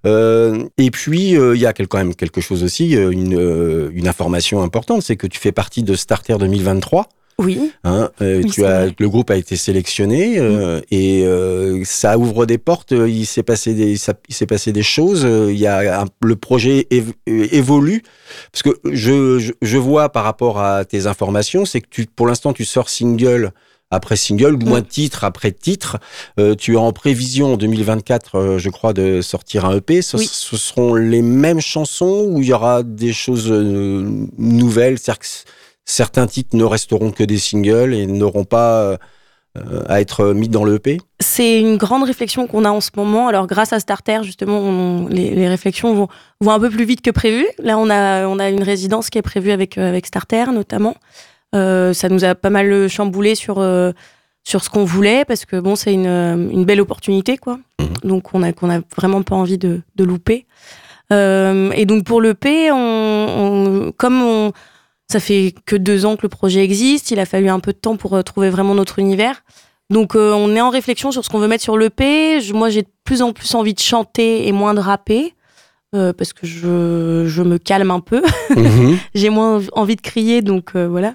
Euh, 0.07 0.65
et 0.79 0.91
puis, 0.91 1.37
euh, 1.37 1.55
il 1.55 1.61
y 1.61 1.67
a 1.67 1.73
quand 1.73 1.99
même 1.99 2.15
quelque 2.15 2.41
chose 2.41 2.63
aussi, 2.63 2.97
euh, 2.97 3.11
une, 3.11 3.39
euh, 3.39 3.91
une 3.95 4.09
information 4.09 4.63
importante, 4.63 5.03
c'est 5.03 5.17
que 5.17 5.27
tu 5.27 5.39
fais 5.39 5.53
partie 5.53 5.83
de 5.83 5.95
Starter 5.95 6.37
2023. 6.39 7.09
Oui. 7.41 7.71
Hein, 7.85 8.11
euh, 8.21 8.43
Oui, 8.43 8.51
tu 8.51 8.65
as, 8.65 8.87
vrai. 8.87 8.95
le 8.99 9.09
groupe 9.09 9.31
a 9.31 9.37
été 9.37 9.55
sélectionné 9.57 10.39
euh, 10.39 10.81
et 10.91 11.25
euh, 11.25 11.83
ça 11.85 12.19
ouvre 12.19 12.47
des 12.47 12.59
portes. 12.59 12.91
euh, 12.93 13.09
Il 13.09 13.27
s'est 13.27 13.45
passé 13.45 13.75
des, 13.75 13.97
ça- 13.97 14.15
il 14.29 14.35
s'est 14.35 14.47
passé 14.47 14.73
des 14.73 14.83
choses. 14.83 15.25
euh, 15.25 15.53
Il 15.53 15.59
y 15.59 15.67
a 15.69 16.03
un- 16.03 16.07
le 16.23 16.35
projet 16.37 16.87
év- 16.91 17.13
évolue 17.27 18.03
parce 18.53 18.63
que 18.63 18.81
je, 18.93 19.39
je, 19.39 19.53
je 19.63 19.79
vois 19.79 20.09
par 20.09 20.25
rapport 20.25 20.59
à 20.61 20.85
tes 20.85 21.07
informations, 21.07 21.65
c'est 21.65 21.81
que 21.81 21.87
tu, 21.89 22.07
pour 22.07 22.27
l'instant, 22.27 22.53
tu 22.53 22.65
sors 22.65 22.89
single 22.89 23.53
après 23.91 24.17
single, 24.17 24.55
ou 24.57 24.67
moins 24.67 24.83
titre 24.83 25.25
après 25.25 25.51
titre. 25.53 25.97
Euh, 26.39 26.55
tu 26.55 26.75
es 26.75 26.77
en 26.77 26.93
prévision 26.93 27.55
en 27.55 27.57
2024, 27.57 28.35
euh, 28.35 28.59
je 28.59 28.69
crois, 28.69 28.93
de 28.93 29.23
sortir 29.23 29.65
un 29.65 29.77
EP. 29.77 30.03
Ce, 30.03 30.17
Oui. 30.19 30.29
ce 30.31 30.57
seront 30.59 30.95
les 30.95 31.23
mêmes 31.23 31.61
chansons 31.61 32.27
ou 32.29 32.43
il 32.43 32.49
y 32.49 32.53
aura 32.53 32.83
des 32.83 33.13
choses 33.15 33.51
euh, 33.51 34.27
nouvelles? 34.37 34.99
C'est-à-dire 34.99 35.21
certains 35.89 36.27
titres 36.27 36.55
ne 36.57 36.65
resteront 36.65 37.11
que 37.11 37.25
des 37.25 37.39
singles 37.39 37.95
et 37.95 38.07
n'auront 38.07 38.45
pas 38.45 38.83
euh, 38.83 38.97
à 39.89 40.01
être 40.01 40.27
mis 40.35 40.49
dans 40.49 40.63
le 40.65 40.75
EP 40.77 40.99
C'est 41.19 41.59
une 41.59 41.79
grande 41.79 42.05
réflexion 42.05 42.47
qu'on 42.47 42.65
a 42.65 42.71
en 42.71 42.81
ce 42.83 42.91
moment. 42.95 43.27
Alors, 43.27 43.47
grâce 43.47 43.73
à 43.73 43.81
Starter, 43.81 44.21
justement, 44.23 44.59
on- 44.59 45.09
les, 45.09 45.31
les 45.35 45.49
réflexions 45.49 45.95
vont, 45.95 46.09
vont 46.41 46.53
un 46.53 46.61
peu 46.61 46.69
plus 46.71 46.85
vite 46.85 47.01
que 47.01 47.11
prévu. 47.11 47.47
Là, 47.59 47.79
on 47.79 47.89
a, 47.91 48.27
on 48.29 48.39
a 48.39 48.51
une 48.51 48.63
résidence 48.63 49.09
qui 49.11 49.19
est 49.19 49.23
prévue 49.23 49.51
avec, 49.51 49.79
euh, 49.79 49.89
avec 49.89 50.07
Starter, 50.07 50.45
notamment. 50.53 50.95
Euh, 51.55 51.95
ça 51.95 52.09
nous 52.11 52.25
a 52.25 52.35
pas 52.35 52.51
mal 52.51 52.89
chamboulé 52.89 53.35
sur, 53.35 53.59
euh, 53.59 53.93
sur 54.45 54.63
ce 54.63 54.69
qu'on 54.71 54.85
voulait 54.85 55.25
parce 55.25 55.47
que 55.47 55.57
bon, 55.59 55.75
c'est 55.77 55.95
une, 55.95 56.07
une 56.07 56.65
belle 56.67 56.81
opportunité, 56.83 57.39
quoi. 57.39 57.59
Mhm. 57.81 57.89
Donc 58.05 58.35
on 58.35 58.43
a 58.43 58.53
qu'on 58.53 58.71
a 58.71 58.81
vraiment 58.97 59.23
pas 59.23 59.35
envie 59.37 59.59
de, 59.59 59.81
de 59.97 60.05
louper. 60.05 60.47
Euh, 61.13 61.71
et 61.75 61.87
donc 61.87 62.05
pour 62.05 62.21
le 62.21 62.35
P, 62.35 62.71
on, 62.71 62.77
on- 62.77 63.93
comme 63.97 64.21
on, 64.23 64.53
ça 65.11 65.21
fait 65.21 65.55
que 65.67 65.77
deux 65.77 66.05
ans 66.07 66.17
que 66.17 66.23
le 66.23 66.29
projet 66.29 66.63
existe, 66.63 67.11
il 67.11 67.19
a 67.21 67.25
fallu 67.27 67.49
un 67.49 67.61
peu 67.61 67.73
de 67.73 67.79
temps 67.79 67.97
pour 67.97 68.15
euh, 68.15 68.23
trouver 68.23 68.51
vraiment 68.51 68.75
notre 68.75 68.99
univers. 68.99 69.43
Donc 69.91 70.15
euh, 70.15 70.33
on 70.35 70.55
est 70.55 70.61
en 70.61 70.69
réflexion 70.71 71.13
sur 71.13 71.25
ce 71.25 71.31
qu'on 71.31 71.39
veut 71.39 71.49
mettre 71.49 71.63
sur 71.65 71.79
le 71.79 71.89
P. 71.89 72.41
Je- 72.43 72.53
moi 72.53 72.69
j'ai 72.69 72.83
de 72.83 72.89
plus 73.05 73.23
en 73.23 73.33
plus 73.33 73.55
envie 73.55 73.73
de 73.75 73.81
chanter 73.81 74.47
et 74.47 74.53
moins 74.53 74.75
de 74.75 74.81
rapper. 74.81 75.35
euh, 75.95 76.13
parce 76.13 76.35
que 76.35 76.47
je, 76.47 77.25
je 77.27 77.43
me 77.43 77.57
calme 77.57 77.91
un 77.91 78.01
peu. 78.01 78.21
Mhm. 78.55 78.99
J'ai 79.15 79.31
moins 79.31 79.63
envie 79.73 79.97
de 79.97 80.03
crier, 80.03 80.43
donc 80.43 80.73
euh, 80.77 80.87
voilà. 80.87 81.15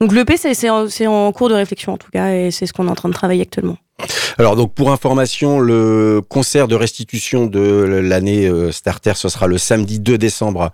Donc 0.00 0.10
le 0.12 0.24
P, 0.24 0.36
c'est 0.36 0.54
c'est 0.54 0.68
en, 0.68 0.88
c'est 0.88 1.06
en 1.06 1.30
cours 1.30 1.48
de 1.48 1.54
réflexion 1.54 1.92
en 1.92 1.96
tout 1.98 2.10
cas, 2.10 2.34
et 2.34 2.50
c'est 2.50 2.66
ce 2.66 2.72
qu'on 2.72 2.88
est 2.88 2.90
en 2.90 2.96
train 2.96 3.08
de 3.08 3.14
travailler 3.14 3.42
actuellement. 3.42 3.76
Alors 4.38 4.56
donc 4.56 4.74
pour 4.74 4.90
information, 4.92 5.60
le 5.60 6.22
concert 6.28 6.68
de 6.68 6.74
restitution 6.74 7.46
de 7.46 7.60
l'année 8.02 8.46
euh, 8.46 8.72
Starter, 8.72 9.12
ce 9.16 9.28
sera 9.28 9.46
le 9.46 9.58
samedi 9.58 10.00
2 10.00 10.18
décembre 10.18 10.70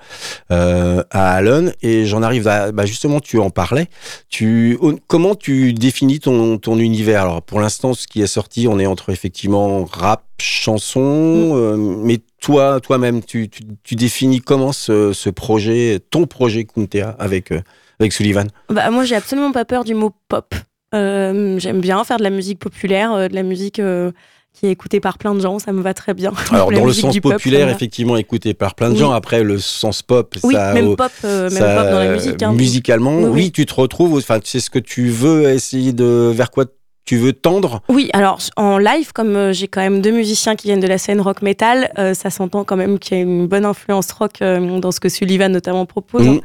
euh, 0.50 1.02
à 1.10 1.34
Allen. 1.34 1.72
Et 1.82 2.06
j'en 2.06 2.22
arrive 2.22 2.46
à 2.48 2.72
bah 2.72 2.86
justement, 2.86 3.20
tu 3.20 3.38
en 3.38 3.50
parlais. 3.50 3.88
Tu 4.28 4.78
comment 5.06 5.34
tu 5.34 5.72
définis 5.72 6.20
ton 6.20 6.58
ton 6.58 6.78
univers? 6.78 7.22
Alors 7.22 7.42
pour 7.42 7.60
l'instant, 7.60 7.94
ce 7.94 8.06
qui 8.06 8.22
est 8.22 8.26
sorti, 8.26 8.68
on 8.68 8.78
est 8.78 8.86
entre 8.86 9.10
effectivement 9.10 9.84
rap, 9.84 10.24
chanson. 10.40 11.52
euh, 11.56 11.76
mais 11.76 12.18
toi, 12.40 12.80
toi-même, 12.80 13.22
tu, 13.22 13.48
tu, 13.48 13.62
tu 13.82 13.94
définis 13.96 14.40
comment 14.40 14.72
ce, 14.72 15.12
ce 15.12 15.30
projet, 15.30 15.98
ton 16.10 16.26
projet 16.26 16.64
Kuntea 16.64 17.16
avec 17.18 17.52
avec 17.98 18.12
Sullivan? 18.12 18.48
Bah, 18.68 18.90
moi, 18.90 19.04
j'ai 19.04 19.16
absolument 19.16 19.52
pas 19.52 19.64
peur 19.64 19.84
du 19.84 19.94
mot 19.94 20.12
pop. 20.28 20.54
Euh, 20.96 21.58
J'aime 21.58 21.80
bien 21.80 22.02
faire 22.04 22.16
de 22.16 22.22
la 22.22 22.30
musique 22.30 22.58
populaire, 22.58 23.12
euh, 23.12 23.28
de 23.28 23.34
la 23.34 23.42
musique 23.42 23.78
euh, 23.78 24.10
qui 24.52 24.66
est 24.66 24.70
écoutée 24.70 25.00
par 25.00 25.18
plein 25.18 25.34
de 25.34 25.40
gens, 25.40 25.58
ça 25.58 25.72
me 25.72 25.82
va 25.82 25.92
très 25.92 26.14
bien. 26.14 26.32
Alors 26.50 26.72
dans 26.72 26.84
le 26.86 26.92
sens 26.92 27.14
pop, 27.20 27.32
populaire, 27.32 27.68
effectivement, 27.68 28.16
écouté 28.16 28.54
par 28.54 28.74
plein 28.74 28.88
de 28.88 28.94
Oui. 28.94 29.00
gens. 29.00 29.12
Après 29.12 29.42
le 29.42 29.58
sens 29.58 30.00
pop, 30.02 30.34
Oui, 30.42 30.54
ça 30.54 30.72
même 30.72 30.96
pop, 30.96 31.12
euh, 31.24 31.50
même 31.50 31.50
ça, 31.50 31.74
pop 31.76 31.90
dans 31.90 31.98
la 31.98 32.12
musique. 32.12 32.42
hein. 32.42 32.52
musicalement, 32.52 33.18
Oui, 33.20 33.52
tu 33.52 33.66
te 33.66 33.74
retrouves. 33.74 34.16
Enfin, 34.16 34.38
c'est 34.42 34.60
ce 34.60 34.70
que 34.70 34.78
tu 34.78 35.08
veux 35.10 35.50
essayer 35.50 35.92
de 35.92 36.32
vers 36.34 36.50
quoi 36.50 36.64
tu 37.04 37.18
veux 37.18 37.32
tendre? 37.34 37.82
Oui, 37.88 38.08
alors 38.14 38.38
en 38.56 38.78
live, 38.78 39.12
comme 39.12 39.52
j'ai 39.52 39.68
quand 39.68 39.80
même 39.82 40.00
deux 40.00 40.10
musiciens 40.10 40.56
qui 40.56 40.66
viennent 40.68 40.80
de 40.80 40.88
la 40.88 40.98
scène 40.98 41.20
rock 41.20 41.40
metal, 41.42 41.92
euh, 41.98 42.14
ça 42.14 42.30
s'entend 42.30 42.64
quand 42.64 42.76
même 42.76 42.98
qu'il 42.98 43.16
y 43.16 43.20
a 43.20 43.22
une 43.22 43.46
bonne 43.46 43.64
influence 43.66 44.10
rock 44.10 44.40
euh, 44.42 44.80
dans 44.80 44.90
ce 44.90 44.98
que 45.00 45.08
Sullivan 45.08 45.52
notamment 45.52 45.84
propose. 45.86 46.26
Mhm. 46.26 46.40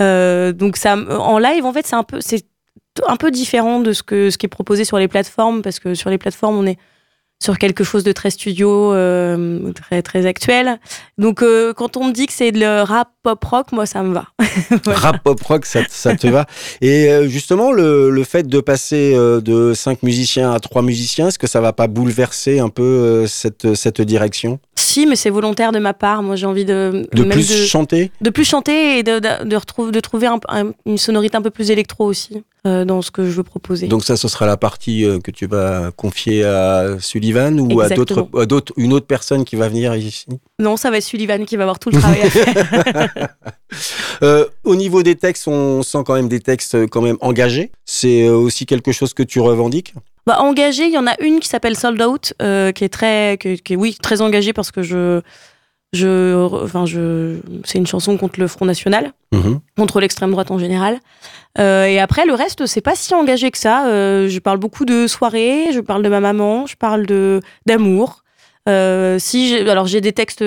Euh, 0.00 0.52
donc 0.52 0.76
ça, 0.76 0.96
en 0.96 1.38
live, 1.38 1.64
en 1.66 1.72
fait, 1.72 1.86
c'est 1.86 1.94
un 1.94 2.02
peu, 2.02 2.18
c'est 2.20 2.44
un 3.06 3.16
peu 3.16 3.30
différent 3.30 3.80
de 3.80 3.92
ce 3.92 4.02
que 4.02 4.30
ce 4.30 4.38
qui 4.38 4.46
est 4.46 4.48
proposé 4.48 4.84
sur 4.84 4.98
les 4.98 5.08
plateformes, 5.08 5.62
parce 5.62 5.78
que 5.78 5.94
sur 5.94 6.10
les 6.10 6.18
plateformes, 6.18 6.56
on 6.56 6.66
est 6.66 6.78
sur 7.42 7.58
quelque 7.58 7.82
chose 7.82 8.04
de 8.04 8.12
très 8.12 8.30
studio, 8.30 8.94
euh, 8.94 9.72
très 9.72 10.00
très 10.00 10.26
actuel. 10.26 10.78
Donc 11.18 11.42
euh, 11.42 11.72
quand 11.74 11.96
on 11.96 12.06
me 12.06 12.12
dit 12.12 12.26
que 12.26 12.32
c'est 12.32 12.52
le 12.52 12.82
rap 12.82 13.10
pop 13.22 13.42
rock, 13.44 13.72
moi 13.72 13.84
ça 13.84 14.02
me 14.02 14.14
va. 14.14 14.26
Rap 14.86 15.22
pop 15.24 15.42
rock, 15.42 15.66
ça, 15.66 15.82
te 15.82 16.26
va. 16.28 16.46
Et 16.80 17.08
euh, 17.08 17.28
justement, 17.28 17.72
le, 17.72 18.10
le 18.10 18.24
fait 18.24 18.46
de 18.46 18.60
passer 18.60 19.14
de 19.14 19.74
cinq 19.74 20.02
musiciens 20.02 20.52
à 20.52 20.60
trois 20.60 20.82
musiciens, 20.82 21.28
est-ce 21.28 21.38
que 21.38 21.48
ça 21.48 21.60
va 21.60 21.72
pas 21.72 21.88
bouleverser 21.88 22.60
un 22.60 22.68
peu 22.68 23.26
cette 23.26 23.74
cette 23.74 24.00
direction? 24.00 24.60
Mais 25.08 25.16
c'est 25.16 25.30
volontaire 25.30 25.72
de 25.72 25.78
ma 25.78 25.94
part. 25.94 26.22
Moi, 26.22 26.36
j'ai 26.36 26.46
envie 26.46 26.64
de 26.64 27.06
De 27.12 27.22
plus 27.24 27.48
de, 27.48 27.54
chanter? 27.66 28.10
de 28.20 28.30
plus 28.30 28.44
chanter 28.44 28.98
et 28.98 29.02
de, 29.02 29.18
de, 29.18 29.44
de 29.48 29.56
retrouver, 29.56 29.90
de 29.92 30.00
trouver 30.00 30.26
un- 30.26 30.40
un- 30.48 30.72
une 30.86 30.98
sonorité 30.98 31.36
un 31.36 31.42
peu 31.42 31.50
plus 31.50 31.70
électro 31.70 32.04
aussi 32.04 32.42
euh, 32.66 32.84
dans 32.84 33.02
ce 33.02 33.10
que 33.10 33.24
je 33.24 33.30
veux 33.30 33.42
proposer. 33.42 33.88
Donc 33.88 34.04
ça, 34.04 34.16
ce 34.16 34.28
sera 34.28 34.46
la 34.46 34.56
partie 34.56 35.04
euh, 35.04 35.18
que 35.18 35.30
tu 35.30 35.46
vas 35.46 35.90
confier 35.96 36.44
à 36.44 36.96
Sullivan 37.00 37.58
ou 37.60 37.80
à 37.80 37.88
d'autres, 37.88 38.12
Exactement. 38.12 38.40
à 38.42 38.46
d'autres, 38.46 38.72
une 38.76 38.92
autre 38.92 39.06
personne 39.06 39.44
qui 39.44 39.56
va 39.56 39.68
venir 39.68 39.94
ici? 39.96 40.26
non, 40.60 40.76
ça 40.76 40.90
va 40.90 40.98
être 40.98 41.04
Sullivan 41.04 41.44
qui 41.44 41.56
va 41.56 41.64
avoir 41.64 41.78
tout 41.80 41.90
le 41.90 41.98
travail 41.98 42.22
à 42.22 42.30
faire. 42.30 43.28
Euh, 44.22 44.44
au 44.64 44.76
niveau 44.76 45.02
des 45.02 45.16
textes, 45.16 45.48
on 45.48 45.82
sent 45.82 45.98
quand 46.04 46.14
même 46.14 46.28
des 46.28 46.40
textes 46.40 46.86
quand 46.88 47.00
même 47.00 47.16
engagés. 47.22 47.72
C'est 47.86 48.28
aussi 48.28 48.66
quelque 48.66 48.92
chose 48.92 49.14
que 49.14 49.22
tu 49.22 49.40
revendiques? 49.40 49.94
Bah, 50.26 50.40
engagé, 50.40 50.84
il 50.84 50.92
y 50.92 50.98
en 50.98 51.06
a 51.06 51.20
une 51.20 51.40
qui 51.40 51.48
s'appelle 51.48 51.76
Sold 51.76 52.00
Out, 52.00 52.34
euh, 52.42 52.70
qui 52.72 52.84
est 52.84 52.88
très, 52.88 53.36
qui, 53.40 53.58
qui 53.58 53.72
est, 53.72 53.76
oui, 53.76 53.96
très 54.00 54.20
engagée 54.20 54.52
parce 54.52 54.70
que 54.70 54.82
je, 54.82 55.20
je, 55.92 56.46
enfin, 56.62 56.86
je, 56.86 57.38
c'est 57.64 57.78
une 57.78 57.86
chanson 57.88 58.16
contre 58.16 58.38
le 58.38 58.46
Front 58.46 58.64
National, 58.64 59.12
Mhm. 59.32 59.60
contre 59.76 60.00
l'extrême 60.00 60.30
droite 60.30 60.50
en 60.50 60.58
général. 60.58 61.00
Euh, 61.58 61.84
et 61.86 61.98
après, 61.98 62.24
le 62.24 62.34
reste, 62.34 62.66
c'est 62.66 62.80
pas 62.80 62.94
si 62.94 63.14
engagé 63.14 63.50
que 63.50 63.58
ça. 63.58 63.86
Euh, 63.88 64.28
je 64.28 64.38
parle 64.38 64.58
beaucoup 64.58 64.84
de 64.84 65.06
soirées, 65.06 65.66
je 65.72 65.80
parle 65.80 66.02
de 66.02 66.08
ma 66.08 66.20
maman, 66.20 66.66
je 66.66 66.76
parle 66.76 67.04
de 67.06 67.40
d'amour. 67.66 68.22
Si, 69.18 69.48
j'ai- 69.48 69.68
alors 69.68 69.86
j'ai 69.86 70.00
des 70.00 70.12
textes 70.12 70.44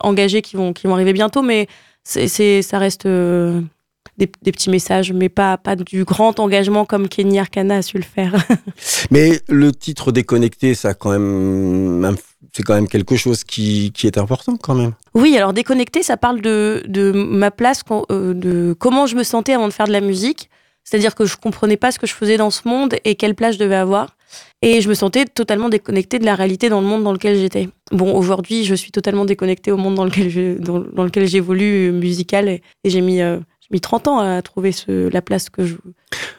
engagés 0.00 0.40
qui 0.40 0.56
vont, 0.56 0.72
qui 0.72 0.86
vont 0.86 0.94
arriver 0.94 1.12
bientôt, 1.12 1.42
mais 1.42 1.66
c'est, 2.02 2.26
c'est, 2.28 2.62
ça 2.62 2.78
reste 2.78 3.06
des, 4.18 4.30
des 4.42 4.52
petits 4.52 4.70
messages, 4.70 5.12
mais 5.12 5.28
pas, 5.28 5.56
pas 5.56 5.76
du 5.76 6.04
grand 6.04 6.38
engagement 6.38 6.84
comme 6.84 7.08
Kenny 7.08 7.38
Arcana 7.38 7.76
a 7.76 7.82
su 7.82 7.96
le 7.96 8.02
faire. 8.02 8.34
Mais 9.10 9.40
le 9.48 9.72
titre 9.72 10.12
déconnecté, 10.12 10.74
ça 10.74 10.94
quand 10.94 11.10
même, 11.10 12.16
c'est 12.52 12.62
quand 12.62 12.74
même 12.74 12.88
quelque 12.88 13.16
chose 13.16 13.44
qui, 13.44 13.92
qui 13.92 14.06
est 14.06 14.18
important 14.18 14.56
quand 14.56 14.74
même. 14.74 14.92
Oui, 15.14 15.36
alors 15.36 15.52
déconnecté, 15.52 16.02
ça 16.02 16.16
parle 16.16 16.40
de, 16.40 16.82
de 16.86 17.12
ma 17.12 17.50
place, 17.50 17.82
euh, 18.10 18.34
de 18.34 18.74
comment 18.78 19.06
je 19.06 19.16
me 19.16 19.22
sentais 19.22 19.54
avant 19.54 19.68
de 19.68 19.72
faire 19.72 19.86
de 19.86 19.92
la 19.92 20.00
musique. 20.00 20.50
C'est-à-dire 20.84 21.14
que 21.14 21.24
je 21.24 21.36
comprenais 21.36 21.76
pas 21.76 21.92
ce 21.92 21.98
que 21.98 22.06
je 22.06 22.14
faisais 22.14 22.36
dans 22.36 22.50
ce 22.50 22.66
monde 22.66 22.96
et 23.04 23.14
quelle 23.14 23.34
place 23.34 23.54
je 23.54 23.60
devais 23.60 23.76
avoir. 23.76 24.16
Et 24.62 24.80
je 24.80 24.88
me 24.88 24.94
sentais 24.94 25.26
totalement 25.26 25.68
déconnectée 25.68 26.18
de 26.18 26.24
la 26.24 26.34
réalité 26.34 26.68
dans 26.68 26.80
le 26.80 26.86
monde 26.86 27.04
dans 27.04 27.12
lequel 27.12 27.36
j'étais. 27.36 27.68
Bon, 27.92 28.16
aujourd'hui, 28.16 28.64
je 28.64 28.74
suis 28.74 28.90
totalement 28.90 29.24
déconnectée 29.24 29.70
au 29.70 29.76
monde 29.76 29.94
dans 29.94 30.04
lequel 30.04 30.28
je, 30.30 30.58
dans, 30.58 30.80
dans 30.80 31.04
lequel 31.04 31.28
j'évolue 31.28 31.88
euh, 31.88 31.92
musical 31.92 32.48
et, 32.48 32.62
et 32.84 32.90
j'ai 32.90 33.00
mis, 33.00 33.20
euh, 33.20 33.38
mis 33.72 33.80
30 33.80 34.08
ans 34.08 34.18
à 34.18 34.40
trouver 34.42 34.72
la 34.88 35.22
place 35.22 35.50
que 35.50 35.64
je, 35.64 35.76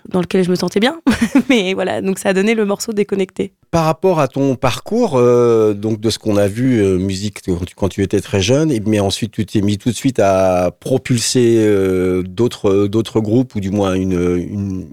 dans 0.09 0.21
laquelle 0.21 0.43
je 0.43 0.49
me 0.49 0.55
sentais 0.55 0.79
bien. 0.79 1.01
Mais 1.49 1.73
voilà, 1.73 2.01
donc 2.01 2.19
ça 2.19 2.29
a 2.29 2.33
donné 2.33 2.53
le 2.53 2.65
morceau 2.65 2.93
déconnecté. 2.93 3.53
Par 3.71 3.85
rapport 3.85 4.19
à 4.19 4.27
ton 4.27 4.55
parcours, 4.55 5.15
euh, 5.15 5.73
donc 5.73 5.99
de 5.99 6.09
ce 6.09 6.19
qu'on 6.19 6.37
a 6.37 6.47
vu, 6.47 6.81
euh, 6.81 6.97
musique 6.97 7.39
quand 7.75 7.89
tu, 7.89 8.03
étais 8.03 8.21
très 8.21 8.41
jeune, 8.41 8.73
mais 8.85 8.99
ensuite 8.99 9.31
tu 9.31 9.45
t'es 9.45 9.61
mis 9.61 9.77
tout 9.77 9.89
de 9.89 9.95
suite 9.95 10.19
à 10.19 10.71
propulser 10.79 11.57
euh, 11.59 12.21
d'autres 12.23 13.19
groupes 13.19 13.55
ou 13.55 13.59
du 13.59 13.71
moins 13.71 13.93
une, 13.95 14.87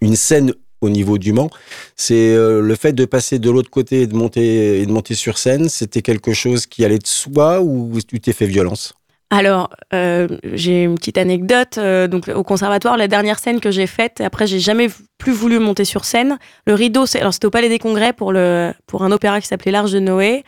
une, 0.00 0.16
scène 0.16 0.54
au 0.80 0.88
niveau 0.88 1.18
du 1.18 1.32
Mans. 1.32 1.50
C'est 1.96 2.34
le 2.36 2.74
fait 2.74 2.92
de 2.92 3.04
passer 3.04 3.38
de 3.38 3.50
l'autre 3.50 3.70
côté 3.70 4.06
de 4.06 4.14
monter 4.14 4.80
et 4.80 4.86
de 4.86 4.92
monter 4.92 5.14
sur 5.14 5.38
scène. 5.38 5.68
C'était 5.68 6.02
quelque 6.02 6.32
chose 6.32 6.66
qui 6.66 6.84
allait 6.84 6.98
de 6.98 7.06
soi 7.06 7.60
ou 7.60 7.92
tu 8.06 8.20
t'es 8.20 8.32
fait 8.32 8.46
violence? 8.46 8.94
Alors, 9.32 9.70
euh, 9.94 10.28
j'ai 10.52 10.82
une 10.82 10.94
petite 10.96 11.16
anecdote. 11.16 11.78
euh, 11.78 12.06
donc, 12.06 12.28
au 12.28 12.42
conservatoire, 12.42 12.98
la 12.98 13.08
dernière 13.08 13.38
scène 13.38 13.60
que 13.60 13.70
j'ai 13.70 13.86
faite, 13.86 14.20
après, 14.20 14.46
j'ai 14.46 14.60
jamais 14.60 14.88
plus 15.16 15.32
voulu 15.32 15.58
monter 15.58 15.86
sur 15.86 16.04
scène. 16.04 16.38
Le 16.66 16.74
rideau, 16.74 17.06
c'est, 17.06 17.18
alors 17.18 17.32
c'était 17.32 17.46
au 17.46 17.50
Palais 17.50 17.70
des 17.70 17.78
Congrès 17.78 18.12
pour 18.12 18.30
le 18.30 18.74
pour 18.86 19.04
un 19.04 19.10
opéra 19.10 19.40
qui 19.40 19.46
s'appelait 19.46 19.72
L'Arche 19.72 19.92
de 19.92 20.00
Noé. 20.00 20.44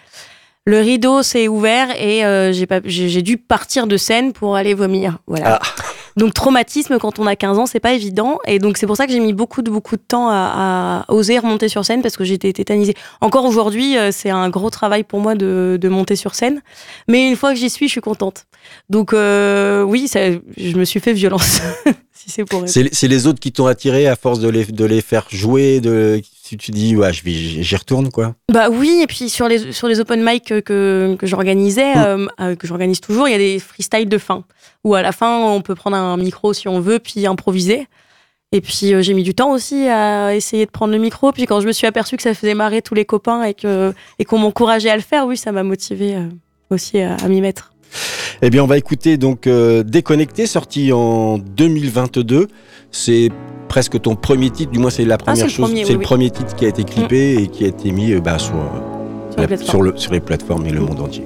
Le 0.67 0.81
rideau 0.81 1.23
s'est 1.23 1.49
ouvert 1.49 1.99
et 1.99 2.27
euh, 2.27 2.53
j'ai 2.53 2.67
pas, 2.67 2.81
j'ai 2.85 3.23
dû 3.23 3.39
partir 3.39 3.87
de 3.87 3.97
scène 3.97 4.35
pour 4.35 4.55
aller 4.55 4.75
vomir. 4.75 5.19
Voilà. 5.27 5.61
Ah. 5.63 5.84
Donc 6.17 6.35
traumatisme 6.35 6.99
quand 6.99 7.19
on 7.19 7.27
a 7.27 7.37
15 7.37 7.59
ans, 7.59 7.67
c'est 7.67 7.81
pas 7.81 7.93
évident. 7.93 8.39
Et 8.47 8.59
donc 8.59 8.77
c'est 8.77 8.87
pour 8.87 8.97
ça 8.97 9.07
que 9.07 9.13
j'ai 9.13 9.21
mis 9.21 9.33
beaucoup 9.33 9.63
de 9.63 9.71
beaucoup 9.71 9.97
de 9.97 10.03
temps 10.07 10.29
à, 10.29 11.05
à 11.09 11.13
oser 11.13 11.39
remonter 11.39 11.69
sur 11.69 11.85
scène 11.85 12.03
parce 12.03 12.17
que 12.17 12.25
j'étais 12.25 12.53
tétanisée. 12.53 12.95
Encore 13.21 13.45
aujourd'hui, 13.45 13.97
euh, 13.97 14.11
c'est 14.13 14.31
un 14.31 14.49
gros 14.51 14.71
travail 14.71 15.05
pour 15.05 15.21
moi 15.21 15.35
de, 15.35 15.79
de 15.81 15.89
monter 15.89 16.17
sur 16.17 16.35
scène. 16.35 16.63
Mais 17.09 17.29
une 17.29 17.37
fois 17.37 17.53
que 17.53 17.59
j'y 17.59 17.71
suis, 17.71 17.89
je 17.89 17.93
suis 17.93 18.01
contente. 18.01 18.47
Donc 18.91 19.13
euh, 19.13 19.83
oui, 19.83 20.09
ça, 20.09 20.31
je 20.31 20.77
me 20.77 20.85
suis 20.85 21.01
fait 21.01 21.13
violence. 21.13 21.61
si 22.13 22.31
c'est 22.31 22.45
pour. 22.45 22.63
C'est 22.67 22.95
c'est 22.95 23.09
les 23.09 23.27
autres 23.27 23.41
qui 23.41 23.53
t'ont 23.53 23.67
attiré 23.67 24.07
à 24.07 24.17
force 24.17 24.41
de 24.41 24.49
les, 24.49 24.65
de 24.65 24.85
les 24.85 25.01
faire 25.01 25.27
jouer, 25.31 25.81
de, 25.81 26.21
si 26.47 26.59
tu 26.59 26.73
dis, 26.73 26.95
ouais, 26.95 27.11
je 27.11 27.25
vais- 27.25 27.33
j'y 27.63 27.77
retourne, 27.77 28.11
quoi. 28.11 28.35
Bah 28.53 28.69
oui, 28.71 29.01
et 29.03 29.07
puis 29.07 29.31
sur 29.31 29.49
les, 29.49 29.73
sur 29.73 29.89
les 29.89 29.99
open 30.01 30.23
mic 30.23 30.45
que, 30.45 30.61
que, 30.61 31.17
que 31.19 31.27
j'organisais, 31.27 31.97
euh, 31.97 32.27
euh, 32.41 32.55
que 32.55 32.67
j'organise 32.67 33.01
toujours, 33.01 33.27
il 33.29 33.33
y 33.33 33.35
a 33.35 33.39
des 33.39 33.59
freestyles 33.59 34.09
de 34.11 34.19
fin. 34.19 34.45
Où 34.85 34.95
à 34.95 35.01
la 35.01 35.13
fin, 35.13 35.39
on 35.43 35.63
peut 35.63 35.75
prendre 35.75 35.97
un 35.97 36.19
micro 36.19 36.53
si 36.53 36.69
on 36.69 36.81
veut, 36.81 36.99
puis 36.99 37.27
improviser. 37.27 37.89
Et 38.53 38.61
puis 38.61 38.93
euh, 38.93 39.01
j'ai 39.03 39.15
mis 39.15 39.23
du 39.23 39.35
temps 39.35 39.53
aussi 39.53 39.89
à 39.89 40.35
essayer 40.35 40.67
de 40.67 40.71
prendre 40.71 40.93
le 40.93 40.99
micro. 40.99 41.33
Puis 41.33 41.47
quand 41.47 41.61
je 41.61 41.67
me 41.67 41.73
suis 41.73 41.87
aperçue 41.87 42.17
que 42.19 42.23
ça 42.23 42.35
faisait 42.35 42.55
marrer 42.55 42.83
tous 42.83 42.95
les 42.95 43.05
copains 43.07 43.43
et 43.45 43.55
que 43.55 43.95
et 44.19 44.25
qu'on 44.27 44.39
m'encourageait 44.39 44.91
à 44.91 44.97
le 44.97 45.03
faire, 45.03 45.27
oui, 45.27 45.37
ça 45.39 45.51
m'a 45.51 45.63
motivé 45.63 46.15
aussi 46.71 47.01
à, 47.01 47.17
à 47.17 47.27
m'y 47.29 47.41
mettre. 47.41 47.73
Eh 48.43 48.51
bien, 48.51 48.63
on 48.63 48.67
va 48.67 48.79
écouter 48.79 49.17
donc 49.17 49.47
euh, 49.47 49.83
Déconnecté, 49.83 50.47
sorti 50.47 50.93
en 50.93 51.39
2022. 51.39 52.49
C'est 52.91 53.31
presque 53.69 54.01
ton 54.01 54.15
premier 54.17 54.51
titre, 54.51 54.71
du 54.71 54.79
moins 54.79 54.91
c'est 54.91 55.05
la 55.05 55.19
première 55.19 55.37
c'est 55.39 55.45
le 55.45 55.49
chose. 55.51 55.69
c'est 55.75 55.83
oui, 55.85 55.89
le 55.93 55.97
oui. 55.99 56.03
premier 56.05 56.31
titre 56.31 56.55
qui 56.55 56.65
a 56.65 56.69
été 56.69 56.85
clippé 56.85 57.35
et 57.43 57.47
qui 57.49 57.65
a 57.65 57.69
été 57.69 57.91
mis 57.91 58.13
euh, 58.13 58.21
bah, 58.21 58.39
sur, 58.39 58.55
euh, 58.55 58.59
Sur 59.31 59.37
la 59.37 59.43
la- 59.43 59.47
plateforme. 59.49 59.71
sur 59.71 59.83
le- 59.83 59.97
sur 59.97 60.13
les 60.13 60.21
plateformes 60.21 60.67
et 60.67 60.71
le 60.71 60.81
monde 60.81 61.01
entier. 61.01 61.25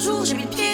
Jour 0.00 0.24
j'ai 0.24 0.34
mis 0.34 0.44
le 0.44 0.48
pied 0.48 0.69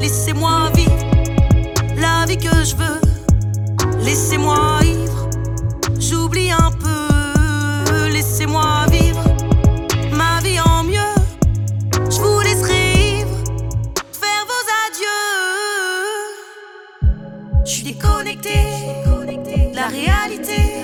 Laissez-moi 0.00 0.70
vivre 0.74 0.96
la 1.96 2.26
vie 2.26 2.36
que 2.36 2.64
je 2.64 2.74
veux. 2.74 3.00
Laissez-moi 4.04 4.80
ivre. 4.82 5.30
J'oublie 6.00 6.50
un 6.50 6.72
peu. 6.72 8.08
Laissez-moi 8.10 8.86
vivre 8.90 9.22
ma 10.12 10.40
vie 10.40 10.58
en 10.60 10.82
mieux. 10.82 11.14
Je 12.10 12.20
vous 12.20 12.40
laisserai 12.40 13.20
ivre 13.20 13.36
faire 14.12 14.44
vos 14.50 14.64
adieux. 14.86 15.32
Je 17.64 17.70
suis 17.70 17.84
déconnecté 17.84 18.58
de 19.70 19.76
la 19.76 19.86
réalité. 19.86 20.82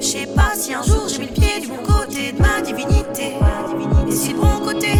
Je 0.00 0.06
sais 0.06 0.26
pas 0.26 0.52
si 0.54 0.74
un 0.74 0.82
jour 0.82 1.08
j'ai 1.08 1.18
mis 1.20 1.26
le 1.28 1.32
pied 1.32 1.60
du 1.60 1.68
bon 1.68 1.82
côté 1.82 2.32
de 2.32 2.42
ma 2.42 2.60
divinité. 2.60 3.36
Et 4.06 4.12
si 4.12 4.32
le 4.34 4.40
bon 4.40 4.60
côté, 4.64 4.92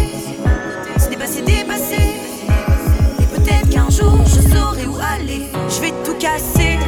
je 5.69 5.81
vais 5.81 5.93
tout 6.03 6.15
casser. 6.19 6.78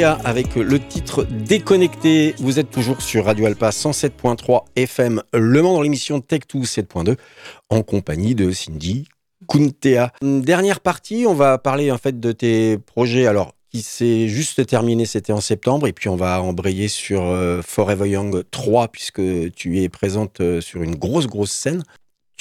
Avec 0.00 0.54
le 0.54 0.78
titre 0.78 1.24
Déconnecté. 1.24 2.34
Vous 2.38 2.58
êtes 2.58 2.70
toujours 2.70 3.02
sur 3.02 3.26
Radio 3.26 3.44
Alpa 3.44 3.68
107.3 3.68 4.64
FM 4.74 5.22
Le 5.34 5.60
Mans 5.60 5.74
dans 5.74 5.82
l'émission 5.82 6.20
Tech2 6.20 6.64
7.2 6.64 7.16
en 7.68 7.82
compagnie 7.82 8.34
de 8.34 8.52
Cindy 8.52 9.06
Kuntea. 9.48 10.10
Dernière 10.22 10.80
partie, 10.80 11.26
on 11.28 11.34
va 11.34 11.58
parler 11.58 11.90
en 11.90 11.98
fait 11.98 12.18
de 12.18 12.32
tes 12.32 12.78
projets. 12.78 13.26
Alors, 13.26 13.52
qui 13.70 13.82
s'est 13.82 14.28
juste 14.28 14.64
terminé, 14.66 15.04
c'était 15.04 15.32
en 15.32 15.42
septembre, 15.42 15.86
et 15.86 15.92
puis 15.92 16.08
on 16.08 16.16
va 16.16 16.40
embrayer 16.40 16.88
sur 16.88 17.22
euh, 17.22 17.60
Forever 17.60 18.08
Young 18.08 18.44
3 18.50 18.88
puisque 18.88 19.22
tu 19.54 19.82
es 19.82 19.90
présente 19.90 20.40
euh, 20.40 20.62
sur 20.62 20.82
une 20.82 20.96
grosse 20.96 21.26
grosse 21.26 21.52
scène. 21.52 21.82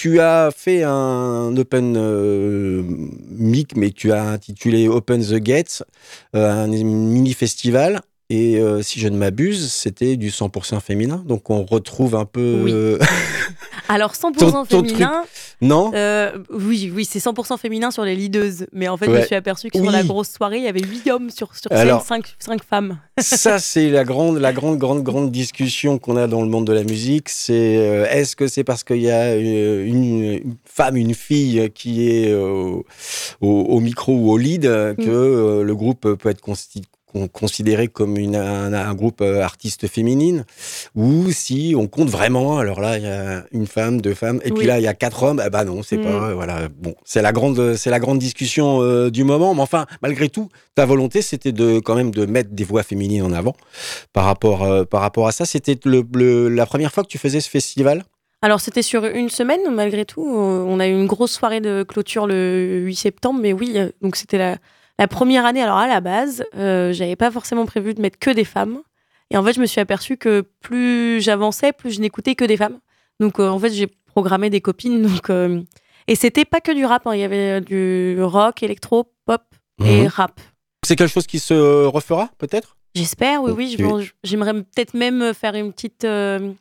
Tu 0.01 0.19
as 0.19 0.49
fait 0.49 0.81
un 0.81 1.55
open 1.55 1.95
euh, 1.95 2.81
mic, 3.29 3.75
mais 3.75 3.91
tu 3.91 4.11
as 4.11 4.23
intitulé 4.23 4.87
Open 4.87 5.21
the 5.21 5.35
Gates, 5.35 5.83
euh, 6.35 6.49
un 6.49 6.67
mini 6.69 7.35
festival. 7.35 8.01
Et 8.33 8.57
euh, 8.59 8.81
si 8.81 8.99
je 9.01 9.09
ne 9.09 9.17
m'abuse, 9.17 9.69
c'était 9.73 10.15
du 10.15 10.29
100% 10.29 10.79
féminin. 10.79 11.21
Donc 11.27 11.49
on 11.49 11.65
retrouve 11.65 12.15
un 12.15 12.23
peu. 12.23 12.61
Oui. 12.63 12.71
euh, 12.73 12.97
Alors 13.89 14.13
100% 14.13 14.37
Ton- 14.37 14.51
ton 14.65 14.83
féminin, 14.85 15.23
non 15.59 15.91
euh, 15.93 16.31
oui, 16.49 16.89
oui, 16.95 17.03
c'est 17.03 17.19
100% 17.19 17.57
féminin 17.57 17.91
sur 17.91 18.05
les 18.05 18.15
leadeuses. 18.15 18.67
Mais 18.71 18.87
en 18.87 18.95
fait, 18.95 19.07
je 19.07 19.11
me 19.11 19.21
suis 19.23 19.35
aperçu 19.35 19.69
que 19.69 19.77
sur 19.77 19.91
la 19.91 20.03
grosse 20.03 20.29
soirée, 20.29 20.59
il 20.59 20.63
y 20.63 20.67
avait 20.69 20.81
8 20.81 21.09
hommes 21.11 21.29
sur, 21.29 21.53
sur 21.55 21.69
scène, 21.69 21.77
Alors- 21.79 22.05
5, 22.05 22.23
femmes. 22.69 22.99
Ça, 23.19 23.59
c'est 23.59 23.89
la 23.89 24.05
grande, 24.05 24.37
la 24.37 24.53
grande, 24.53 24.77
grande, 24.77 25.03
grande 25.03 25.29
discussion 25.29 25.97
qu'on 25.99 26.15
a 26.15 26.27
dans 26.27 26.41
le 26.41 26.47
monde 26.47 26.65
de 26.67 26.71
la 26.73 26.83
musique. 26.85 27.27
C'est 27.27 27.53
est-ce 28.11 28.37
que 28.37 28.47
c'est 28.47 28.63
parce 28.63 28.85
qu'il 28.85 29.01
y 29.01 29.11
a 29.11 29.35
une, 29.35 29.85
une 29.85 30.55
femme, 30.63 30.95
une 30.95 31.13
fille 31.13 31.69
qui 31.75 32.09
est 32.09 32.33
au, 32.33 32.85
au 33.41 33.79
micro 33.81 34.13
ou 34.15 34.31
au 34.31 34.37
lead 34.37 34.61
que 34.63 35.01
Mm. 35.01 35.09
euh, 35.09 35.63
le 35.63 35.75
groupe 35.75 36.01
peut 36.15 36.29
être 36.29 36.41
consti- 36.41 36.83
con- 37.00 37.00
considéré 37.32 37.88
comme 37.88 38.17
une, 38.17 38.36
un, 38.36 38.74
un 38.74 38.93
groupe 38.93 39.21
euh, 39.21 39.41
artiste 39.41 39.88
féminine 39.88 40.45
ou 40.95 41.32
si 41.32 41.74
on 41.78 41.88
compte 41.88 42.10
vraiment 42.10 42.58
alors 42.58 42.80
là 42.82 42.97
il 42.97 43.04
y 43.04 43.08
a 43.08 43.43
une 43.52 43.67
femme 43.67 44.02
deux 44.02 44.13
femmes 44.13 44.39
et 44.43 44.52
puis 44.52 44.65
là 44.67 44.80
il 44.80 44.84
y 44.84 44.88
a 44.88 44.93
quatre 44.93 45.24
hommes 45.24 45.41
eh 45.45 45.50
ben 45.50 45.63
non 45.65 45.84
c'est 45.84 45.97
Mm. 45.97 46.04
pas 46.04 46.34
voilà 46.34 46.67
bon 46.69 46.95
c'est 47.06 47.21
la 47.21 47.32
grande 47.32 47.76
c'est 47.76 47.89
la 47.89 48.00
grande 48.00 48.19
discussion 48.19 48.82
euh, 48.82 49.10
du 49.12 49.24
moment 49.24 49.54
mais 49.54 49.62
enfin 49.62 49.86
malgré 50.02 50.30
tout 50.30 50.50
ta 50.76 50.86
volonté 50.86 51.21
c'était 51.21 51.52
de 51.52 51.80
quand 51.80 51.95
même 51.95 52.12
de 52.12 52.26
mettre 52.26 52.52
des 52.52 52.63
voix 52.63 52.84
féminines 52.84 53.24
en 53.24 53.34
avant 53.34 53.56
par 54.13 54.26
rapport 54.26 54.63
euh, 54.63 54.84
par 54.86 55.02
rapport 55.02 55.28
à 55.28 55.32
ça 55.32 55.45
c'était 55.45 55.78
le, 55.86 56.04
le- 56.13 56.50
la 56.50 56.65
première 56.65 56.91
fois 56.91 57.04
que 57.04 57.10
tu 57.10 57.17
faisais 57.17 57.41
ce 57.41 57.50
festival? 57.50 58.04
Alors, 58.43 58.60
c'était 58.60 58.82
sur 58.82 59.06
une 59.06 59.30
semaine, 59.30 59.62
malgré 59.71 60.04
tout. 60.04 60.26
Euh, 60.28 60.65
On 60.67 60.80
a 60.80 60.88
eu 60.88 60.93
une 60.93 61.06
grosse 61.06 61.32
soirée 61.34 61.62
de 61.62 61.84
clôture 61.84 62.26
le 62.26 62.80
8 62.86 62.95
septembre, 62.95 63.39
mais 63.39 63.54
oui, 63.54 63.74
euh, 63.76 63.89
donc 64.02 64.15
c'était 64.15 64.39
la, 64.39 64.58
la 64.99 65.08
première 65.08 65.45
année. 65.45 65.62
Alors, 65.62 65.77
à 65.77 65.88
la 65.88 66.01
base, 66.01 66.43
euh, 66.56 66.93
j'avais 66.93 67.15
pas 67.15 67.32
forcément 67.32 67.65
prévu 67.65 67.93
de 67.93 68.01
mettre 68.01 68.19
que 68.19 68.32
des 68.32 68.45
femmes. 68.45 68.80
Et 69.30 69.38
en 69.38 69.43
fait, 69.43 69.54
je 69.54 69.62
me 69.62 69.65
suis 69.65 69.80
aperçue 69.82 70.17
que 70.17 70.41
plus 70.62 71.21
j'avançais, 71.21 71.71
plus 71.71 71.91
je 71.91 72.01
n'écoutais 72.01 72.36
que 72.36 72.45
des 72.45 72.58
femmes. 72.58 72.80
Donc, 73.19 73.39
euh, 73.39 73.47
en 73.49 73.60
fait, 73.60 73.71
j'ai 73.71 73.88
programmé 73.88 74.49
des 74.49 74.62
copines. 74.62 75.01
Donc, 75.04 75.30
euh, 75.30 75.62
et 76.08 76.15
c'était 76.15 76.45
pas 76.45 76.60
que 76.62 76.71
du 76.71 76.86
rap, 76.86 77.06
hein. 77.08 77.15
il 77.15 77.21
y 77.21 77.23
avait 77.23 77.60
euh, 77.60 77.62
du 77.62 78.21
rock, 78.21 78.63
électro, 78.63 79.12
pop 79.25 79.41
et 79.84 80.01
Mhm. 80.01 80.08
rap. 80.08 80.39
c'est 80.86 80.95
quelque 80.95 81.12
chose 81.13 81.27
qui 81.27 81.39
se 81.39 81.86
refera 81.86 82.30
peut-être? 82.38 82.75
J'espère, 82.93 83.41
oui, 83.43 83.75
oui. 83.80 84.12
J'aimerais 84.23 84.54
peut-être 84.54 84.93
même 84.95 85.34
faire 85.34 85.56
une 85.56 85.71
petite. 85.71 86.04
euh, 86.04 86.51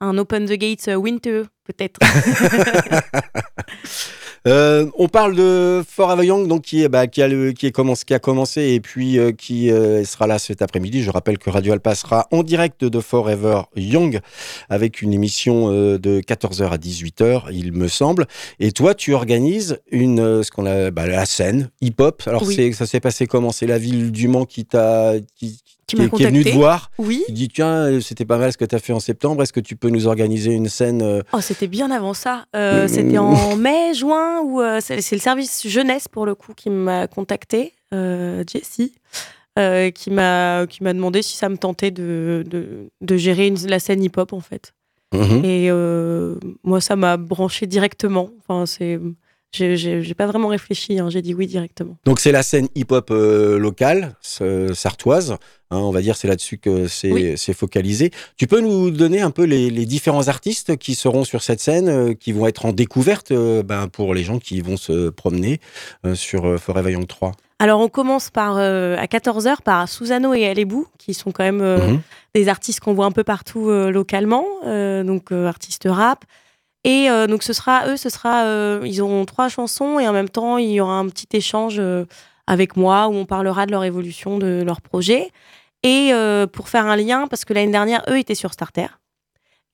un 0.00 0.16
Open 0.18 0.44
the 0.46 0.52
Gates 0.52 0.88
Winter, 0.94 1.44
peut-être. 1.64 1.98
Euh, 4.46 4.86
on 4.96 5.08
parle 5.08 5.34
de 5.34 5.82
Forever 5.88 6.24
Young, 6.24 6.46
donc 6.48 6.62
qui 6.62 6.82
est 6.82 6.88
bah, 6.88 7.06
qui 7.06 7.22
a 7.22 7.28
le, 7.28 7.52
qui 7.52 7.66
est 7.66 7.72
commencé, 7.72 8.04
qui 8.06 8.14
a 8.14 8.18
commencé 8.18 8.62
et 8.74 8.80
puis 8.80 9.18
euh, 9.18 9.32
qui 9.32 9.70
euh, 9.70 10.04
sera 10.04 10.26
là 10.26 10.38
cet 10.38 10.62
après-midi. 10.62 11.02
Je 11.02 11.10
rappelle 11.10 11.38
que 11.38 11.50
Radio 11.50 11.72
Alpa 11.72 11.94
sera 11.94 12.26
en 12.30 12.42
direct 12.42 12.84
de 12.84 13.00
Forever 13.00 13.62
Young 13.76 14.20
avec 14.68 15.02
une 15.02 15.12
émission 15.12 15.72
euh, 15.72 15.98
de 15.98 16.20
14h 16.20 16.68
à 16.70 16.76
18h, 16.76 17.44
il 17.52 17.72
me 17.72 17.88
semble. 17.88 18.26
Et 18.60 18.72
toi, 18.72 18.94
tu 18.94 19.14
organises 19.14 19.78
une 19.90 20.20
euh, 20.20 20.42
ce 20.42 20.50
qu'on 20.50 20.66
a 20.66 20.90
bah, 20.90 21.06
la 21.06 21.26
scène 21.26 21.70
hip-hop. 21.80 22.22
Alors 22.26 22.42
Oui. 22.46 22.72
ça 22.74 22.86
s'est 22.86 23.00
passé 23.00 23.26
comment? 23.26 23.50
C'est 23.52 23.66
la 23.66 23.78
ville 23.78 24.12
du 24.12 24.28
Mans 24.28 24.44
qui 24.44 24.64
t'a 24.64 25.14
qui, 25.36 25.60
Qui 25.88 25.96
est- 26.02 26.08
qui 26.14 26.22
est 26.22 26.26
venue 26.26 26.44
te 26.44 26.50
voir. 26.50 26.90
Oui. 26.98 27.24
qui 27.26 27.32
dit 27.32 27.48
tiens 27.48 27.86
euh, 27.86 28.00
c'était 28.00 28.24
pas 28.26 28.36
mal 28.38 28.52
ce 28.52 28.58
que 28.58 28.64
tu 28.64 28.74
as 28.74 28.78
fait 28.78 28.92
en 28.92 29.00
septembre. 29.00 29.42
Est-ce 29.42 29.52
que 29.52 29.58
tu 29.60 29.74
peux 29.74 29.88
nous 29.88 30.06
organiser 30.06 30.52
une 30.52 30.68
scène 30.68 31.02
euh, 31.02 31.22
Oh, 31.32 31.40
c'était 31.40 31.66
bien 31.66 31.90
avant 31.90 32.14
ça. 32.14 32.44
Euh, 32.54 32.84
Mm. 32.84 32.88
C'était 32.88 33.18
en 33.18 33.56
mai, 33.56 33.94
juin, 33.94 34.42
euh, 34.60 34.78
c'est 34.80 34.96
le 35.12 35.18
service 35.18 35.66
jeunesse 35.66 36.06
pour 36.06 36.26
le 36.26 36.34
coup 36.34 36.52
qui 36.54 36.70
m'a 36.70 37.06
contacté, 37.08 37.72
Jessie. 37.92 38.92
qui 39.94 40.10
m'a 40.10 40.66
qui 40.68 40.82
m'a 40.84 40.92
demandé 40.92 41.20
si 41.22 41.36
ça 41.36 41.48
me 41.48 41.56
tentait 41.56 41.90
de, 41.90 42.44
de, 42.46 42.90
de 43.00 43.16
gérer 43.16 43.48
une- 43.48 43.66
la 43.66 43.80
scène 43.80 44.04
hip-hop 44.04 44.32
en 44.32 44.40
fait. 44.40 44.72
Mhm. 45.14 45.42
Et 45.44 45.70
moi, 46.64 46.80
ça 46.80 46.94
m'a 46.96 47.16
branché 47.16 47.66
directement. 47.66 48.28
Enfin, 48.40 48.66
c'est 48.66 49.00
j'ai- 49.52 50.14
pas 50.14 50.26
vraiment 50.26 50.48
réfléchi. 50.48 50.98
hein, 50.98 51.08
J'ai 51.10 51.22
dit 51.22 51.34
oui 51.34 51.46
directement. 51.46 51.96
Donc 52.04 52.20
c'est 52.20 52.32
la 52.32 52.42
scène 52.42 52.68
hip-hop 52.74 53.10
euh, 53.10 53.58
locale, 53.58 54.14
sartoise. 54.74 55.32
hein, 55.70 55.78
on 55.78 55.90
va 55.90 56.00
dire 56.00 56.16
c'est 56.16 56.28
là-dessus 56.28 56.58
que 56.58 56.86
c'est 56.88 57.12
Oui. 57.12 57.36
focalisé. 57.54 58.10
Tu 58.36 58.46
peux 58.46 58.60
nous 58.60 58.90
donner 58.90 59.20
un 59.20 59.30
peu 59.30 59.44
les, 59.44 59.70
les 59.70 59.86
différents 59.86 60.28
artistes 60.28 60.76
qui 60.76 60.94
seront 60.94 61.24
sur 61.24 61.42
cette 61.42 61.60
scène, 61.60 61.88
euh, 61.88 62.14
qui 62.14 62.32
vont 62.32 62.46
être 62.46 62.66
en 62.66 62.72
découverte 62.72 63.30
euh, 63.32 63.62
ben, 63.62 63.88
pour 63.88 64.14
les 64.14 64.22
gens 64.22 64.38
qui 64.38 64.60
vont 64.60 64.76
se 64.76 65.10
promener 65.10 65.60
sur 66.14 66.58
Forever 66.60 66.92
Young 66.92 67.06
3 67.06 67.32
Alors, 67.58 67.80
on 67.80 67.88
commence 67.88 68.30
par 68.30 68.56
à 68.58 69.06
14h 69.06 69.62
par 69.62 69.88
Susano 69.88 70.32
et 70.34 70.46
Alebou, 70.46 70.86
qui 70.98 71.12
sont 71.14 71.32
quand 71.32 71.44
même 71.44 71.62
Mhm. 71.62 72.00
des 72.34 72.48
artistes 72.48 72.80
qu'on 72.80 72.94
voit 72.94 73.06
un 73.06 73.10
peu 73.12 73.24
partout 73.24 73.70
localement, 73.70 74.44
donc 75.04 75.32
artistes 75.32 75.86
rap. 75.90 76.24
Et 76.88 77.10
euh, 77.10 77.26
donc 77.26 77.42
ce 77.42 77.52
sera 77.52 77.86
eux, 77.86 77.98
ce 77.98 78.08
sera 78.08 78.46
euh, 78.46 78.80
ils 78.82 79.02
auront 79.02 79.26
trois 79.26 79.50
chansons 79.50 80.00
et 80.00 80.08
en 80.08 80.14
même 80.14 80.30
temps 80.30 80.56
il 80.56 80.70
y 80.70 80.80
aura 80.80 80.94
un 80.94 81.06
petit 81.10 81.28
échange 81.36 81.76
euh, 81.78 82.06
avec 82.46 82.78
moi 82.78 83.08
où 83.08 83.12
on 83.12 83.26
parlera 83.26 83.66
de 83.66 83.72
leur 83.72 83.84
évolution, 83.84 84.38
de 84.38 84.62
leur 84.64 84.80
projet. 84.80 85.30
Et 85.82 86.10
pour 86.52 86.68
faire 86.68 86.86
un 86.86 86.96
lien, 86.96 87.28
parce 87.28 87.44
que 87.44 87.52
l'année 87.52 87.70
dernière 87.70 88.02
eux 88.08 88.18
étaient 88.18 88.34
sur 88.34 88.52
Starter. 88.52 88.88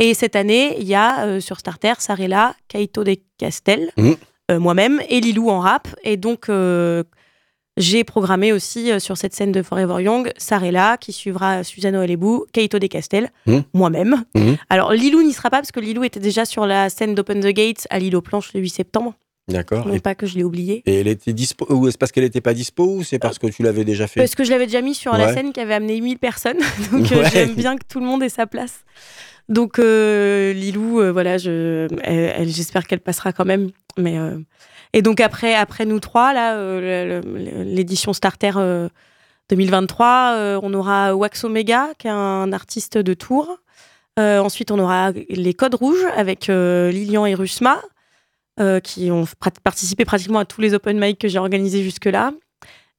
Et 0.00 0.12
cette 0.12 0.36
année, 0.36 0.76
il 0.78 0.86
y 0.86 0.94
a 0.94 1.40
sur 1.40 1.58
Starter 1.60 1.94
Sarela, 1.98 2.54
Kaito 2.68 3.04
de 3.04 3.16
Castel, 3.38 3.90
euh, 4.50 4.58
moi-même 4.58 5.00
et 5.08 5.20
Lilou 5.20 5.48
en 5.48 5.60
rap. 5.60 5.88
Et 6.02 6.18
donc 6.18 6.50
j'ai 7.76 8.04
programmé 8.04 8.52
aussi 8.52 8.90
euh, 8.92 8.98
sur 8.98 9.16
cette 9.16 9.34
scène 9.34 9.50
de 9.52 9.62
Forever 9.62 10.02
Young 10.02 10.30
Sarela 10.36 10.96
qui 10.96 11.12
suivra 11.12 11.64
Susano 11.64 12.00
Alebou, 12.00 12.46
Kaito 12.52 12.78
de 12.78 12.86
Castel, 12.86 13.30
Mhm. 13.46 13.64
moi-même. 13.74 14.24
Mhm. 14.34 14.56
Alors 14.70 14.92
Lilou 14.92 15.22
n'y 15.22 15.32
sera 15.32 15.50
pas 15.50 15.58
parce 15.58 15.72
que 15.72 15.80
Lilou 15.80 16.04
était 16.04 16.20
déjà 16.20 16.44
sur 16.44 16.66
la 16.66 16.88
scène 16.90 17.14
d'Open 17.14 17.40
the 17.40 17.48
Gates 17.54 17.86
à 17.90 17.98
Lille 17.98 18.14
aux 18.16 18.22
Planches 18.22 18.52
le 18.54 18.60
8 18.60 18.70
septembre. 18.70 19.14
D'accord. 19.48 19.86
Non 19.86 19.92
Et, 19.94 20.00
pas 20.00 20.14
que 20.14 20.26
je 20.26 20.36
l'ai 20.36 20.44
oublié. 20.44 20.82
et 20.86 21.00
elle 21.00 21.08
était 21.08 21.34
dispo 21.34 21.66
ou 21.68 21.90
c'est 21.90 21.98
parce 21.98 22.12
qu'elle 22.12 22.24
n'était 22.24 22.40
pas 22.40 22.54
dispo 22.54 22.84
ou 22.86 23.02
c'est 23.02 23.18
parce 23.18 23.38
que 23.38 23.46
tu 23.48 23.62
l'avais 23.62 23.84
déjà 23.84 24.06
fait? 24.06 24.20
Parce 24.20 24.34
que 24.34 24.42
je 24.44 24.50
l'avais 24.50 24.64
déjà 24.66 24.80
mis 24.80 24.94
sur 24.94 25.12
la 25.14 25.34
scène 25.34 25.52
qui 25.52 25.60
avait 25.60 25.74
amené 25.74 26.00
1000 26.00 26.18
personnes. 26.18 26.56
Donc 26.92 27.12
euh, 27.12 27.22
Ouais. 27.22 27.28
j'aime 27.30 27.54
bien 27.54 27.76
que 27.76 27.82
tout 27.86 28.00
le 28.00 28.06
monde 28.06 28.22
ait 28.22 28.28
sa 28.30 28.46
place. 28.46 28.84
Donc 29.50 29.78
euh, 29.78 30.54
Lilou, 30.54 31.00
euh, 31.00 31.12
voilà, 31.12 31.36
je, 31.36 31.86
j'espère 32.46 32.86
qu'elle 32.86 33.00
passera 33.00 33.32
quand 33.34 33.44
même. 33.44 33.68
Mais 33.96 34.18
euh, 34.18 34.38
et 34.94 35.02
donc 35.02 35.20
après, 35.20 35.56
après 35.56 35.86
nous 35.86 35.98
trois, 35.98 36.32
là, 36.32 36.54
euh, 36.54 37.20
l'édition 37.64 38.12
Starter 38.12 38.52
euh, 38.56 38.88
2023, 39.50 40.34
euh, 40.36 40.60
on 40.62 40.72
aura 40.72 41.16
Wax 41.16 41.42
Omega, 41.42 41.88
qui 41.98 42.06
est 42.06 42.10
un 42.10 42.52
artiste 42.52 42.96
de 42.96 43.12
Tours. 43.12 43.58
Ensuite, 44.16 44.70
on 44.70 44.78
aura 44.78 45.10
les 45.28 45.52
Codes 45.52 45.74
Rouges 45.74 46.06
avec 46.16 46.46
Lilian 46.46 47.26
et 47.26 47.34
Rusma, 47.34 47.82
qui 48.84 49.10
ont 49.10 49.24
participé 49.64 50.04
pratiquement 50.04 50.38
à 50.38 50.44
tous 50.44 50.60
les 50.60 50.72
open 50.72 51.00
mic 51.00 51.18
que 51.18 51.26
j'ai 51.26 51.40
organisés 51.40 51.82
jusque-là. 51.82 52.30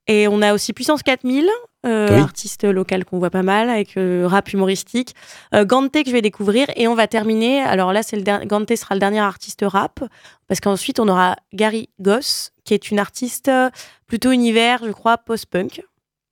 Et 0.07 0.27
on 0.27 0.41
a 0.41 0.53
aussi 0.53 0.73
Puissance 0.73 1.03
4000, 1.03 1.49
euh, 1.85 2.07
Oui. 2.15 2.21
artiste 2.21 2.63
local 2.63 3.05
qu'on 3.05 3.19
voit 3.19 3.29
pas 3.29 3.43
mal, 3.43 3.69
avec 3.69 3.97
euh, 3.97 4.25
rap 4.27 4.51
humoristique. 4.53 5.15
Euh, 5.53 5.65
Gante 5.65 5.91
que 5.91 5.99
je 6.05 6.11
vais 6.11 6.21
découvrir. 6.21 6.67
Et 6.75 6.87
on 6.87 6.95
va 6.95 7.07
terminer. 7.07 7.61
Alors 7.61 7.93
là, 7.93 8.03
c'est 8.03 8.15
le 8.15 8.21
der- 8.23 8.45
Gante 8.45 8.75
sera 8.75 8.95
le 8.95 8.99
dernier 8.99 9.19
artiste 9.19 9.63
rap. 9.65 9.99
Parce 10.47 10.59
qu'ensuite, 10.59 10.99
on 10.99 11.07
aura 11.07 11.35
Gary 11.53 11.89
Goss, 12.01 12.51
qui 12.63 12.73
est 12.73 12.91
une 12.91 12.99
artiste 12.99 13.47
euh, 13.47 13.69
plutôt 14.07 14.31
univers, 14.31 14.79
je 14.85 14.91
crois, 14.91 15.17
post-punk. 15.17 15.81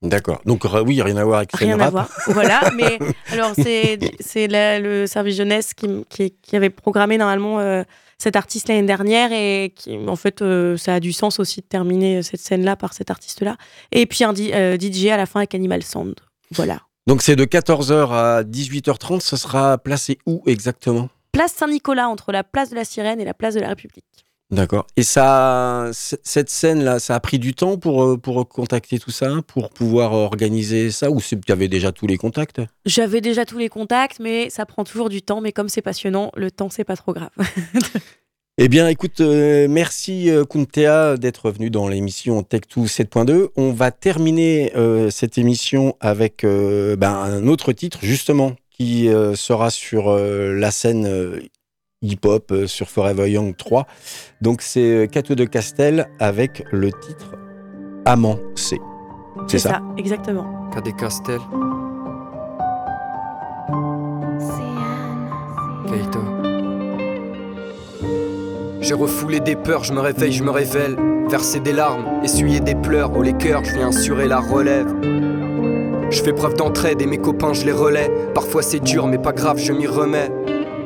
D'accord. 0.01 0.41
Donc 0.45 0.65
euh, 0.65 0.83
oui, 0.85 1.01
rien 1.01 1.15
à 1.15 1.23
voir 1.23 1.37
avec 1.37 1.51
Rien 1.55 1.79
à 1.79 1.83
rap. 1.85 1.91
voir. 1.91 2.09
Voilà, 2.27 2.59
mais 2.75 2.99
alors 3.31 3.53
c'est 3.55 3.97
c'est 4.19 4.47
la- 4.49 4.77
le 4.79 5.07
service 5.07 5.37
jeunesse 5.37 5.73
qui, 5.73 5.87
qui, 6.09 6.31
qui 6.41 6.55
avait 6.57 6.69
programmé 6.69 7.17
normalement 7.17 7.59
euh, 7.61 7.83
cet 8.23 8.35
artiste 8.35 8.69
l'année 8.69 8.87
dernière 8.87 9.31
et 9.31 9.73
qui 9.75 9.97
en 10.07 10.15
fait 10.15 10.41
euh, 10.41 10.77
ça 10.77 10.95
a 10.95 10.99
du 10.99 11.13
sens 11.13 11.39
aussi 11.39 11.61
de 11.61 11.65
terminer 11.65 12.23
cette 12.23 12.39
scène 12.39 12.63
là 12.63 12.75
par 12.75 12.93
cet 12.93 13.11
artiste 13.11 13.41
là. 13.41 13.57
Et 13.91 14.05
puis 14.05 14.23
un 14.23 14.33
di- 14.33 14.51
euh, 14.53 14.77
DJ 14.79 15.07
à 15.07 15.17
la 15.17 15.25
fin 15.25 15.41
avec 15.41 15.53
Animal 15.53 15.83
Sound. 15.83 16.15
Voilà. 16.51 16.79
Donc 17.05 17.21
c'est 17.21 17.35
de 17.35 17.43
14h 17.45 18.11
à 18.11 18.43
18h30, 18.43 19.19
ce 19.19 19.35
sera 19.35 19.77
placé 19.77 20.17
où 20.25 20.41
exactement? 20.47 21.09
Place 21.33 21.53
Saint-Nicolas 21.53 22.07
entre 22.07 22.31
la 22.31 22.43
place 22.43 22.69
de 22.69 22.75
la 22.75 22.85
Sirène 22.85 23.19
et 23.19 23.25
la 23.25 23.33
place 23.33 23.55
de 23.55 23.59
la 23.59 23.67
République. 23.69 24.05
D'accord. 24.51 24.85
Et 24.97 25.03
ça, 25.03 25.89
cette 25.93 26.49
scène-là, 26.49 26.99
ça 26.99 27.15
a 27.15 27.19
pris 27.19 27.39
du 27.39 27.55
temps 27.55 27.77
pour, 27.77 28.03
euh, 28.03 28.17
pour 28.17 28.47
contacter 28.47 28.99
tout 28.99 29.09
ça, 29.09 29.41
pour 29.47 29.69
pouvoir 29.69 30.13
organiser 30.13 30.91
ça, 30.91 31.09
ou 31.09 31.19
tu 31.21 31.51
avais 31.51 31.67
déjà 31.67 31.91
tous 31.91 32.05
les 32.05 32.17
contacts? 32.17 32.61
J'avais 32.85 33.21
déjà 33.21 33.45
tous 33.45 33.57
les 33.57 33.69
contacts, 33.69 34.19
mais 34.19 34.49
ça 34.49 34.65
prend 34.65 34.83
toujours 34.83 35.09
du 35.09 35.21
temps. 35.21 35.41
Mais 35.41 35.51
comme 35.51 35.69
c'est 35.69 35.81
passionnant, 35.81 36.31
le 36.35 36.51
temps 36.51 36.69
c'est 36.69 36.83
pas 36.83 36.95
trop 36.95 37.13
grave. 37.13 37.31
Eh 38.59 38.67
bien, 38.67 38.87
écoute, 38.87 39.19
euh, 39.19 39.67
merci 39.67 40.29
euh, 40.29 40.45
Kuntea 40.45 41.17
d'être 41.17 41.49
venu 41.49 41.71
dans 41.71 41.87
l'émission 41.87 42.43
Tech2 42.43 42.85
7.2. 42.85 43.47
On 43.55 43.71
va 43.71 43.89
terminer 43.89 44.71
euh, 44.75 45.09
cette 45.09 45.39
émission 45.39 45.97
avec 45.99 46.43
euh, 46.43 46.95
ben, 46.95 47.13
un 47.13 47.47
autre 47.47 47.73
titre, 47.73 47.97
justement, 48.03 48.55
qui 48.69 49.09
sera 49.35 49.69
sur 49.69 50.15
la 50.15 50.71
scène 50.71 51.39
hip-hop 52.03 52.51
euh, 52.51 52.67
sur 52.67 52.89
Forever 52.89 53.29
Young 53.29 53.55
3. 53.55 53.87
Donc, 54.41 54.61
c'est 54.61 54.81
euh, 54.81 55.07
Cato 55.07 55.33
de 55.33 55.45
Castel 55.45 56.07
avec 56.19 56.63
le 56.71 56.91
titre 56.91 57.35
Amant 58.05 58.37
C. 58.55 58.77
C'est 59.47 59.59
ça. 59.59 59.81
exactement. 59.97 60.69
Cadet 60.71 60.93
Castel. 60.93 61.39
Kaito. 65.87 66.19
J'ai 68.81 68.93
refoulé 68.93 69.39
des 69.39 69.55
peurs, 69.55 69.83
je 69.83 69.93
me 69.93 69.99
réveille, 69.99 70.31
je 70.31 70.43
me 70.43 70.51
révèle. 70.51 70.97
Verser 71.29 71.61
des 71.61 71.71
larmes, 71.71 72.05
essuyer 72.23 72.59
des 72.59 72.75
pleurs, 72.75 73.15
haut 73.15 73.23
les 73.23 73.33
cœurs, 73.33 73.63
je 73.63 73.73
viens 73.75 73.89
assurer 73.89 74.27
la 74.27 74.39
relève. 74.39 74.93
Je 76.11 76.21
fais 76.21 76.33
preuve 76.33 76.55
d'entraide 76.55 77.01
et 77.01 77.05
mes 77.05 77.17
copains, 77.17 77.53
je 77.53 77.65
les 77.65 77.71
relais. 77.71 78.11
Parfois 78.35 78.61
c'est 78.61 78.81
dur, 78.81 79.07
mais 79.07 79.17
pas 79.17 79.31
grave, 79.31 79.57
je 79.57 79.71
m'y 79.71 79.87
remets. 79.87 80.29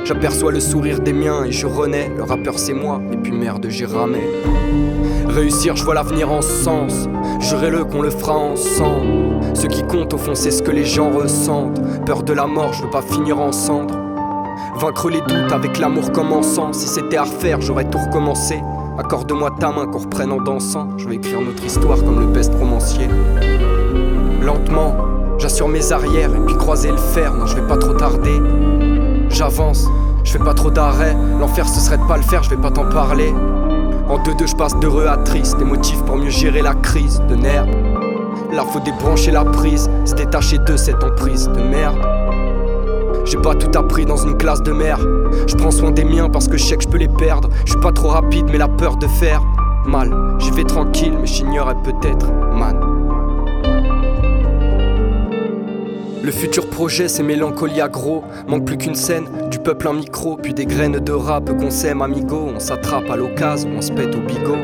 J'aperçois 0.08 0.54
le 0.54 0.62
sourire 0.62 1.02
des 1.02 1.12
miens 1.12 1.44
et 1.44 1.52
je 1.52 1.68
renais. 1.68 2.10
Le 2.16 2.24
rappeur 2.24 2.58
c'est 2.58 2.74
moi, 2.74 3.02
et 3.12 3.18
puis 3.18 3.34
merde, 3.34 3.66
j'ai 3.68 3.86
ramé. 3.86 4.22
Réussir, 5.28 5.76
je 5.76 5.84
vois 5.84 5.96
l'avenir 5.96 6.32
en 6.32 6.42
sens. 6.42 7.10
Jurez-le 7.42 7.84
qu'on 7.84 8.02
le 8.02 8.10
fera 8.10 8.38
ensemble. 8.38 9.44
Ce 9.54 9.68
qui 9.68 9.84
compte 9.84 10.14
au 10.14 10.18
fond, 10.18 10.34
c'est 10.34 10.52
ce 10.52 10.64
que 10.64 10.72
les 10.72 10.86
gens 10.86 11.12
ressentent. 11.12 11.82
Peur 12.06 12.24
de 12.24 12.32
la 12.32 12.48
mort, 12.48 12.72
je 12.72 12.84
veux 12.84 12.90
pas 12.90 13.02
finir 13.02 13.38
en 13.38 13.52
cendres. 13.52 14.00
Vaincre 14.80 15.10
les 15.10 15.20
doutes 15.20 15.52
avec 15.52 15.78
l'amour 15.78 16.14
commençant. 16.14 16.72
Si 16.72 16.88
c'était 16.88 17.18
à 17.18 17.24
refaire, 17.24 17.60
j'aurais 17.60 17.90
tout 17.90 18.00
recommencé. 18.00 18.62
Accorde-moi 18.98 19.56
ta 19.60 19.74
main 19.74 19.88
qu'on 19.88 20.00
reprenne 20.00 20.32
en 20.32 20.40
dansant. 20.42 20.88
Je 20.98 21.10
vais 21.10 21.16
écrire 21.16 21.42
notre 21.42 21.66
histoire 21.66 22.02
comme 22.02 22.22
le 22.22 22.28
best 22.28 22.54
romancier. 22.56 23.10
Lentement, 24.42 24.96
j'assure 25.38 25.68
mes 25.68 25.92
arrières 25.92 26.34
et 26.34 26.40
puis 26.46 26.56
croiser 26.56 26.92
le 26.92 26.98
fer. 26.98 27.34
Non, 27.34 27.46
je 27.46 27.58
vais 27.58 27.68
pas 27.68 27.76
trop 27.76 27.94
tarder. 27.94 28.40
J'avance, 29.30 29.86
je 30.28 30.34
fais 30.34 30.44
pas 30.44 30.54
trop 30.54 30.70
d'arrêt. 30.70 31.16
L'enfer 31.40 31.68
ce 31.68 31.80
serait 31.80 31.98
de 31.98 32.04
pas 32.04 32.18
le 32.18 32.24
faire, 32.24 32.44
je 32.44 32.50
vais 32.50 32.58
pas 32.58 32.70
t'en 32.70 32.86
parler. 32.90 33.34
En 34.10 34.22
deux-deux, 34.24 34.48
je 34.48 34.56
passe 34.56 34.78
d'heureux 34.78 35.08
à 35.08 35.18
triste. 35.18 35.58
Des 35.58 35.64
motifs 35.66 36.04
pour 36.04 36.18
mieux 36.18 36.30
gérer 36.30 36.62
la 36.62 36.74
crise 36.74 37.22
de 37.30 37.36
nerfs. 37.36 37.66
Là, 38.52 38.64
faut 38.64 38.80
débrancher 38.80 39.32
la 39.32 39.46
prise, 39.46 39.90
se 40.06 40.14
détacher 40.16 40.58
de 40.60 40.76
cette 40.76 41.02
emprise 41.04 41.48
de 41.48 41.62
merde. 41.62 41.98
J'ai 43.24 43.38
pas 43.38 43.56
tout 43.56 43.78
appris 43.78 44.06
dans 44.06 44.18
une 44.18 44.38
classe 44.38 44.62
de 44.62 44.72
mer. 44.72 45.00
Je 45.48 45.56
prends 45.56 45.72
soin 45.72 45.92
des 45.92 46.04
miens 46.04 46.30
parce 46.30 46.48
que 46.48 46.58
je 46.58 46.64
sais 46.64 46.78
que 46.78 46.84
je 46.84 46.90
peux 46.90 46.98
les 46.98 47.10
perdre. 47.10 47.50
Je 47.66 47.72
suis 47.72 47.82
pas 47.82 47.92
trop 47.92 48.10
rapide, 48.10 48.48
mais 48.52 48.58
la 48.58 48.68
peur 48.68 48.98
de 48.98 49.08
faire 49.08 49.42
mal. 49.86 50.14
J'y 50.40 50.52
vais 50.52 50.66
tranquille, 50.66 51.18
mais 51.20 51.28
j'ignorais 51.28 51.76
peut-être, 51.84 52.28
man. 52.54 52.97
Le 56.28 56.34
futur 56.34 56.70
projet, 56.70 57.08
c'est 57.08 57.24
mélancolie 57.24 57.80
agro. 57.80 58.22
Manque 58.50 58.66
plus 58.66 58.78
qu'une 58.78 58.96
scène, 58.96 59.24
du 59.50 59.60
peuple 59.60 59.88
un 59.88 59.94
micro, 59.94 60.36
puis 60.36 60.54
des 60.54 60.66
graines 60.66 61.00
de 61.00 61.12
rap 61.14 61.50
qu'on 61.58 61.72
sème, 61.72 62.02
amigo. 62.02 62.50
On 62.54 62.60
s'attrape 62.60 63.10
à 63.10 63.16
l'occasion, 63.16 63.70
on 63.78 63.82
se 63.82 63.94
pète 63.94 64.14
au 64.14 64.20
bigot. 64.20 64.58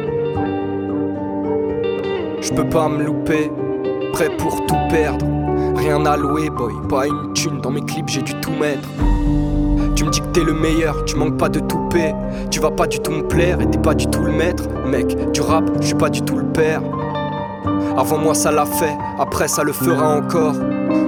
Je 2.42 2.52
peux 2.52 2.68
pas 2.68 2.90
me 2.90 3.06
louper, 3.06 3.50
prêt 4.12 4.30
pour 4.38 4.66
tout 4.66 4.76
perdre. 4.90 5.26
Rien 5.78 6.06
à 6.06 6.18
louer, 6.18 6.50
boy, 6.50 6.74
pas 6.90 7.08
une 7.08 7.32
thune. 7.32 7.62
Dans 7.62 7.72
mes 7.72 7.80
clips, 7.80 8.10
j'ai 8.10 8.24
dû 8.24 8.34
tout 8.42 8.52
mettre. 8.52 8.90
Tu 9.96 10.04
me 10.04 10.10
dis 10.10 10.20
que 10.20 10.28
t'es 10.34 10.44
le 10.44 10.54
meilleur, 10.54 11.06
tu 11.06 11.16
manques 11.16 11.38
pas 11.38 11.48
de 11.48 11.62
toupet. 11.62 12.14
Tu 12.52 12.60
vas 12.60 12.72
pas 12.72 12.88
du 12.88 13.00
tout 13.00 13.12
me 13.12 13.26
plaire 13.26 13.62
et 13.62 13.70
t'es 13.70 13.80
pas 13.80 13.94
du 13.94 14.08
tout 14.08 14.22
le 14.22 14.34
maître. 14.34 14.66
Mec, 14.86 15.32
du 15.32 15.40
rap, 15.40 15.64
je 15.80 15.86
suis 15.86 15.96
pas 15.96 16.10
du 16.10 16.24
tout 16.24 16.36
le 16.36 16.44
père. 16.44 16.82
Avant 17.98 18.18
moi, 18.18 18.36
ça 18.36 18.52
l'a 18.52 18.66
fait, 18.66 18.98
après, 19.18 19.48
ça 19.48 19.64
le 19.64 19.72
fera 19.72 20.18
encore. 20.18 20.56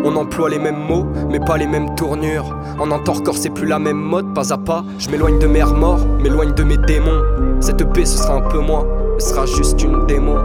On 0.03 0.15
emploie 0.15 0.49
les 0.49 0.59
mêmes 0.59 0.79
mots, 0.87 1.05
mais 1.29 1.39
pas 1.39 1.57
les 1.57 1.67
mêmes 1.67 1.95
tournures. 1.95 2.55
En 2.79 2.91
entorcore, 2.91 3.37
c'est 3.37 3.49
plus 3.49 3.67
la 3.67 3.79
même 3.79 3.97
mode, 3.97 4.33
pas 4.33 4.53
à 4.53 4.57
pas. 4.57 4.83
Je 4.99 5.09
m'éloigne 5.09 5.39
de 5.39 5.47
mes 5.47 5.63
remords, 5.63 6.05
m'éloigne 6.21 6.53
de 6.53 6.63
mes 6.63 6.77
démons. 6.77 7.23
Cette 7.59 7.81
EP, 7.81 8.05
ce 8.05 8.17
sera 8.17 8.35
un 8.35 8.41
peu 8.41 8.59
moi, 8.59 8.85
ce 9.19 9.29
sera 9.29 9.45
juste 9.45 9.81
une 9.83 10.05
démo. 10.05 10.35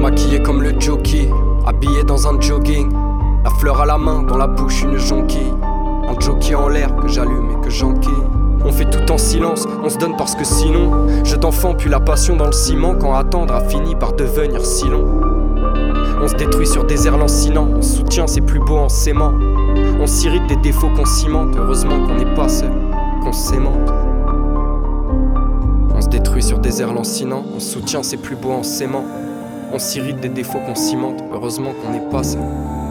Maquillé 0.00 0.42
comme 0.42 0.62
le 0.62 0.78
jockey, 0.78 1.30
Habillé 1.66 2.04
dans 2.04 2.28
un 2.28 2.38
jogging, 2.38 2.92
la 3.42 3.48
fleur 3.48 3.80
à 3.80 3.86
la 3.86 3.96
main, 3.96 4.22
dans 4.22 4.36
la 4.36 4.46
bouche 4.46 4.82
une 4.82 4.98
jonquille. 4.98 5.54
Un 6.06 6.20
jockey 6.20 6.54
en 6.54 6.68
l'air 6.68 6.94
que 6.96 7.08
j'allume 7.08 7.52
et 7.52 7.64
que 7.64 7.70
j'enquille. 7.70 8.12
On 8.66 8.70
fait 8.70 8.84
tout 8.84 9.10
en 9.10 9.16
silence, 9.16 9.66
on 9.82 9.88
se 9.88 9.96
donne 9.96 10.14
parce 10.18 10.34
que 10.34 10.44
sinon, 10.44 11.06
je 11.24 11.36
d'enfant 11.36 11.74
puis 11.74 11.88
la 11.88 12.00
passion 12.00 12.36
dans 12.36 12.46
le 12.46 12.52
ciment 12.52 12.94
quand 12.94 13.14
attendre 13.14 13.54
a 13.54 13.60
fini 13.62 13.94
par 13.94 14.12
devenir 14.12 14.64
si 14.64 14.86
long. 14.86 15.33
On 16.24 16.28
se 16.28 16.36
détruit 16.36 16.66
sur 16.66 16.84
des 16.84 17.06
airs 17.06 17.18
lancinants, 17.18 17.68
on 17.76 17.82
soutient 17.82 18.26
c'est 18.26 18.40
plus 18.40 18.58
beau 18.58 18.78
en 18.78 18.88
s'aimant. 18.88 19.34
On 20.00 20.06
s'irrite 20.06 20.46
des 20.46 20.56
défauts 20.56 20.88
qu'on 20.88 21.04
cimente, 21.04 21.54
heureusement 21.54 22.02
qu'on 22.06 22.14
n'est 22.14 22.34
pas 22.34 22.48
seul, 22.48 22.72
qu'on 23.22 23.32
s'aimante. 23.34 23.90
On 25.94 26.00
se 26.00 26.08
détruit 26.08 26.42
sur 26.42 26.60
des 26.60 26.80
airs 26.80 26.94
lancinants, 26.94 27.44
on 27.54 27.60
soutient 27.60 28.02
c'est 28.02 28.16
plus 28.16 28.36
beau 28.36 28.52
en 28.52 28.62
s'aimant. 28.62 29.04
On 29.74 29.78
s'irrite 29.78 30.18
des 30.20 30.30
défauts 30.30 30.60
qu'on 30.60 30.74
cimente, 30.74 31.22
heureusement 31.30 31.74
qu'on 31.74 31.92
n'est 31.92 32.10
pas 32.10 32.22
seul, 32.22 32.40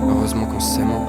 heureusement 0.07 0.45
qu'on 0.45 0.59
s'aimante. 0.59 1.07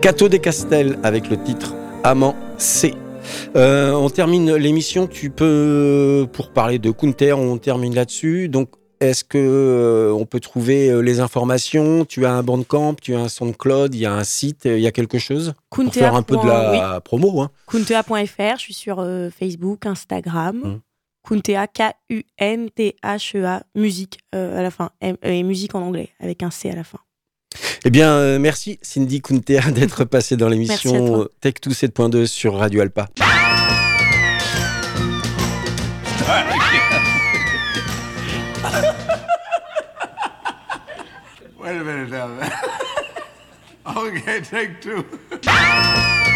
Cato 0.00 0.28
des 0.28 0.38
Castel 0.38 1.00
avec 1.02 1.30
le 1.30 1.42
titre 1.42 1.74
Amant 2.04 2.36
C. 2.58 2.94
Euh, 3.56 3.90
on 3.90 4.08
termine 4.08 4.54
l'émission. 4.54 5.08
Tu 5.08 5.30
peux, 5.30 6.28
pour 6.32 6.50
parler 6.50 6.78
de 6.78 6.92
Kunter, 6.92 7.32
on 7.32 7.58
termine 7.58 7.92
là-dessus. 7.92 8.48
Donc, 8.48 8.68
est-ce 9.00 9.24
que 9.24 9.38
euh, 9.38 10.12
on 10.12 10.26
peut 10.26 10.40
trouver 10.40 10.88
euh, 10.90 11.00
les 11.00 11.20
informations? 11.20 12.04
Tu 12.04 12.26
as 12.26 12.32
un 12.32 12.42
bandcamp, 12.42 12.94
tu 12.94 13.14
as 13.14 13.20
un 13.20 13.28
SoundCloud, 13.28 13.94
il 13.94 14.00
y 14.00 14.06
a 14.06 14.12
un 14.14 14.24
site, 14.24 14.62
il 14.64 14.80
y 14.80 14.86
a 14.86 14.92
quelque 14.92 15.18
chose? 15.18 15.54
Pour 15.70 15.84
Kuntea 15.84 16.00
faire 16.00 16.14
un 16.14 16.22
peu 16.22 16.36
de 16.36 16.40
oui. 16.40 16.46
la 16.48 17.00
promo. 17.00 17.40
Hein. 17.40 17.50
Kuntea.fr, 17.66 18.56
je 18.56 18.60
suis 18.60 18.74
sur 18.74 18.98
euh, 19.00 19.30
Facebook, 19.30 19.86
Instagram. 19.86 20.56
Mm. 20.58 20.80
Kuntea, 21.26 21.66
K-U-N-T-H-E-A, 22.48 23.62
musique 23.74 24.18
à 24.32 24.62
la 24.62 24.70
fin. 24.70 24.90
M- 25.00 25.16
et 25.22 25.42
musique 25.42 25.74
en 25.74 25.82
anglais, 25.82 26.10
avec 26.20 26.42
un 26.42 26.50
C 26.50 26.70
à 26.70 26.74
la 26.74 26.84
fin. 26.84 26.98
Eh 27.84 27.90
bien, 27.90 28.38
merci 28.38 28.78
Cindy 28.82 29.20
Kunter 29.20 29.60
d'être 29.74 30.04
passée 30.04 30.36
dans 30.36 30.48
l'émission 30.48 31.06
toi. 31.06 31.18
euh, 31.20 31.28
Tech 31.40 31.54
2 31.62 31.70
7.2 31.70 32.26
sur 32.26 32.54
Radio 32.56 32.80
Alpa. 32.80 33.08
Wait 41.68 41.76
a 41.76 41.84
minute 41.84 42.08
now. 42.08 42.50
okay, 43.98 44.40
take 44.40 44.80
two. 44.80 45.04